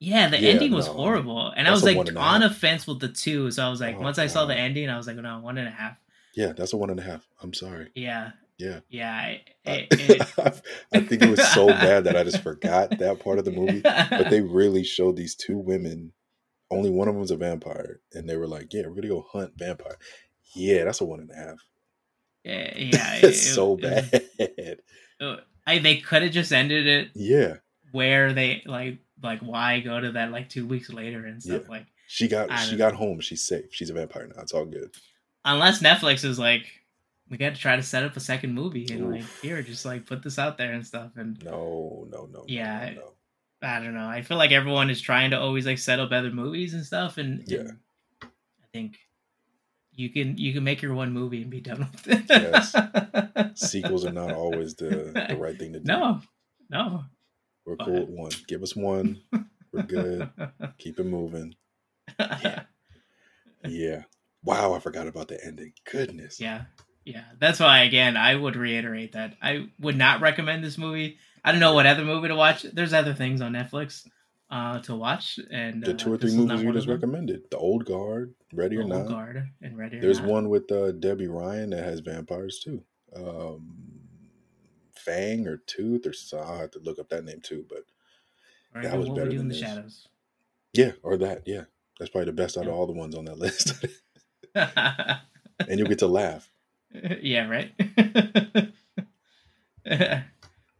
Yeah, 0.00 0.28
the 0.28 0.38
Yeah, 0.40 0.50
ending 0.50 0.72
was 0.72 0.86
no. 0.86 0.92
horrible, 0.92 1.50
and 1.56 1.66
I 1.66 1.70
was 1.72 1.82
a 1.82 1.86
like 1.86 1.96
and 2.08 2.16
a 2.16 2.20
on 2.20 2.42
a 2.42 2.50
fence 2.50 2.86
with 2.86 3.00
the 3.00 3.08
two. 3.08 3.50
So 3.50 3.64
I 3.66 3.70
was 3.70 3.80
like, 3.80 3.96
Oh, 3.96 4.00
once 4.00 4.18
I 4.18 4.26
saw 4.28 4.44
the 4.46 4.54
ending, 4.54 4.88
I 4.90 4.96
was 4.96 5.06
like, 5.06 5.16
no, 5.16 5.40
one 5.40 5.58
and 5.58 5.66
a 5.66 5.70
half. 5.72 5.96
Yeah, 6.36 6.52
that's 6.52 6.72
a 6.72 6.76
one 6.76 6.90
and 6.90 7.00
a 7.00 7.02
half. 7.02 7.26
I'm 7.42 7.52
sorry. 7.54 7.88
Yeah, 7.94 8.32
Yeah. 8.58 8.80
yeah. 8.88 9.26
It, 9.26 9.40
I, 9.66 9.70
it, 9.70 9.86
it, 9.92 10.62
I 10.92 11.00
think 11.00 11.22
it 11.22 11.30
was 11.30 11.46
so 11.52 11.68
bad 11.68 12.04
that 12.04 12.16
I 12.16 12.24
just 12.24 12.42
forgot 12.42 12.98
that 12.98 13.20
part 13.20 13.38
of 13.38 13.44
the 13.44 13.52
movie. 13.52 13.80
but 13.82 14.30
they 14.30 14.40
really 14.60 14.84
showed 14.84 15.16
these 15.16 15.34
two 15.34 15.56
women. 15.58 16.12
Only 16.70 16.90
one 16.90 17.08
of 17.08 17.14
them 17.14 17.20
was 17.20 17.30
a 17.30 17.36
vampire, 17.36 18.00
and 18.12 18.28
they 18.28 18.36
were 18.36 18.46
like, 18.46 18.74
"Yeah, 18.74 18.82
we're 18.88 18.94
gonna 18.96 19.08
go 19.08 19.26
hunt 19.32 19.52
vampire." 19.56 19.96
Yeah, 20.54 20.84
that's 20.84 21.00
a 21.00 21.04
one 21.06 21.20
and 21.20 21.30
a 21.30 21.34
half. 21.34 21.58
yeah, 22.44 22.72
yeah, 22.76 23.14
it's 23.22 23.46
it- 23.46 23.54
so 23.54 23.78
it 23.80 24.38
bad. 24.38 24.78
uh, 25.20 25.36
I 25.66 25.78
they 25.78 25.96
could 25.98 26.22
have 26.22 26.32
just 26.32 26.52
ended 26.52 26.86
it 26.86 27.08
Yeah, 27.14 27.56
where 27.92 28.32
they 28.34 28.62
like 28.66 28.98
like 29.22 29.40
why 29.40 29.80
go 29.80 29.98
to 30.00 30.12
that 30.12 30.30
like 30.30 30.48
two 30.50 30.66
weeks 30.66 30.90
later 30.90 31.24
and 31.26 31.42
stuff 31.42 31.62
Yeah. 31.64 31.70
like 31.70 31.86
she 32.06 32.28
got 32.28 32.50
I 32.50 32.56
she 32.64 32.76
got 32.76 32.94
home. 32.94 33.20
She's 33.20 33.46
safe. 33.46 33.66
She's 33.70 33.88
a 33.90 33.94
vampire 33.94 34.26
now. 34.34 34.42
It's 34.42 34.52
all 34.52 34.64
good. 34.66 34.90
unless 35.44 35.82
Netflix 35.82 36.24
is 36.24 36.38
like 36.38 36.66
we 37.30 37.36
got 37.36 37.54
to 37.54 37.60
try 37.60 37.76
to 37.76 37.82
set 37.82 38.02
up 38.04 38.16
a 38.16 38.20
second 38.20 38.54
movie 38.54 38.86
and 38.90 39.10
like 39.12 39.24
here 39.42 39.60
just 39.62 39.84
like 39.84 40.06
put 40.06 40.22
this 40.22 40.38
out 40.38 40.56
there 40.58 40.72
and 40.72 40.86
stuff 40.86 41.12
and 41.16 41.42
No, 41.44 42.06
no, 42.10 42.26
no. 42.32 42.44
Yeah, 42.48 42.92
no, 42.94 43.00
no. 43.00 43.12
I 43.68 43.80
don't 43.80 43.94
know. 43.94 44.06
I 44.08 44.22
feel 44.22 44.36
like 44.36 44.52
everyone 44.52 44.88
is 44.90 45.00
trying 45.00 45.30
to 45.32 45.40
always 45.40 45.66
like 45.66 45.78
set 45.78 45.98
up 46.00 46.12
other 46.12 46.30
movies 46.30 46.74
and 46.74 46.84
stuff 46.86 47.18
and, 47.18 47.42
Yeah. 47.46 47.58
and 47.60 47.78
I 48.22 48.66
think 48.72 48.96
you 49.92 50.10
can 50.10 50.38
you 50.38 50.52
can 50.52 50.62
make 50.62 50.80
your 50.80 50.94
one 50.94 51.12
movie 51.12 51.42
and 51.42 51.50
be 51.50 51.60
done 51.60 51.88
with 51.92 52.08
it. 52.08 52.24
Yes. 52.28 52.74
Sequels 53.70 54.04
are 54.06 54.12
not 54.12 54.32
always 54.32 54.74
the, 54.74 55.12
the 55.28 55.36
right 55.36 55.58
thing 55.58 55.72
to 55.72 55.80
do. 55.80 55.84
No. 55.84 56.20
No. 56.70 57.04
We're 57.66 57.76
cool 57.76 58.00
with 58.06 58.08
one. 58.10 58.30
Give 58.46 58.62
us 58.62 58.76
one. 58.76 59.20
We're 59.72 59.82
good. 59.82 60.30
Keep 60.78 61.00
it 61.00 61.06
moving. 61.06 61.54
Yeah. 62.18 62.62
yeah. 63.64 64.02
Wow, 64.44 64.72
I 64.72 64.78
forgot 64.78 65.06
about 65.08 65.28
the 65.28 65.44
ending. 65.44 65.72
Goodness. 65.90 66.40
Yeah. 66.40 66.62
Yeah. 67.08 67.24
That's 67.38 67.60
why 67.60 67.82
again 67.84 68.16
I 68.16 68.34
would 68.34 68.56
reiterate 68.56 69.12
that 69.12 69.36
I 69.42 69.68
would 69.80 69.96
not 69.96 70.20
recommend 70.20 70.62
this 70.64 70.78
movie. 70.78 71.18
I 71.44 71.52
don't 71.52 71.60
know 71.60 71.74
what 71.74 71.86
other 71.86 72.04
movie 72.04 72.28
to 72.28 72.36
watch. 72.36 72.62
There's 72.62 72.92
other 72.92 73.14
things 73.14 73.40
on 73.40 73.52
Netflix 73.52 74.06
uh 74.50 74.80
to 74.80 74.94
watch 74.96 75.38
and 75.50 75.82
The 75.84 75.90
uh, 75.92 75.96
two 75.96 76.12
or 76.12 76.16
three 76.16 76.34
movies 76.34 76.62
you 76.62 76.72
just 76.72 76.88
recommended. 76.88 77.42
The 77.50 77.58
Old 77.58 77.84
Guard, 77.84 78.34
Ready 78.52 78.76
or 78.76 78.82
Old 78.82 78.90
Not. 78.90 79.08
Guard 79.08 79.48
and 79.62 79.76
Ready 79.78 79.98
or 79.98 80.00
There's 80.00 80.20
Not. 80.20 80.28
one 80.30 80.48
with 80.48 80.70
uh, 80.72 80.92
Debby 80.92 81.28
Ryan 81.28 81.70
that 81.70 81.84
has 81.84 82.00
vampires 82.00 82.58
too. 82.58 82.82
Um, 83.14 83.76
Fang 84.94 85.46
or 85.46 85.58
Tooth 85.58 86.06
or 86.06 86.12
so. 86.12 86.40
I 86.40 86.58
have 86.58 86.70
to 86.72 86.78
look 86.80 86.98
up 86.98 87.08
that 87.10 87.24
name 87.24 87.40
too. 87.42 87.64
But 87.68 87.84
Or 88.74 88.82
that 88.82 88.98
was 88.98 89.08
better 89.10 89.32
than 89.32 89.48
the 89.48 89.54
this. 89.54 89.62
Shadows. 89.62 90.08
yeah, 90.74 90.92
or 91.02 91.16
that. 91.18 91.42
Yeah, 91.46 91.64
that's 91.98 92.10
probably 92.10 92.26
the 92.26 92.32
best 92.32 92.58
out 92.58 92.66
of 92.66 92.72
all 92.74 92.86
the 92.86 92.92
ones 92.92 93.14
on 93.14 93.24
that 93.26 93.38
list. 93.44 93.72
and 94.54 95.78
you'll 95.78 95.88
get 95.88 95.98
to 96.00 96.06
laugh. 96.06 96.50
yeah, 97.22 97.48
right. 97.48 97.72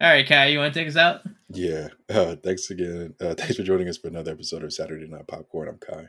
All 0.00 0.08
right, 0.08 0.26
Kye, 0.26 0.46
you 0.46 0.58
want 0.58 0.72
to 0.74 0.80
take 0.80 0.88
us 0.88 0.96
out? 0.96 1.22
Yeah. 1.50 1.88
Uh, 2.08 2.36
thanks 2.36 2.70
again. 2.70 3.14
Uh, 3.20 3.34
thanks 3.34 3.56
for 3.56 3.62
joining 3.62 3.88
us 3.88 3.96
for 3.96 4.08
another 4.08 4.32
episode 4.32 4.62
of 4.62 4.72
Saturday 4.72 5.06
Night 5.06 5.26
Popcorn. 5.26 5.68
I'm 5.68 5.78
Kye. 5.78 6.08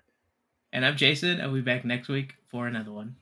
And 0.72 0.86
I'm 0.86 0.96
Jason. 0.96 1.42
I'll 1.42 1.54
be 1.54 1.62
back 1.62 1.86
next 1.86 2.08
week 2.08 2.36
for 2.48 2.68
another 2.68 2.92
one. 2.92 3.16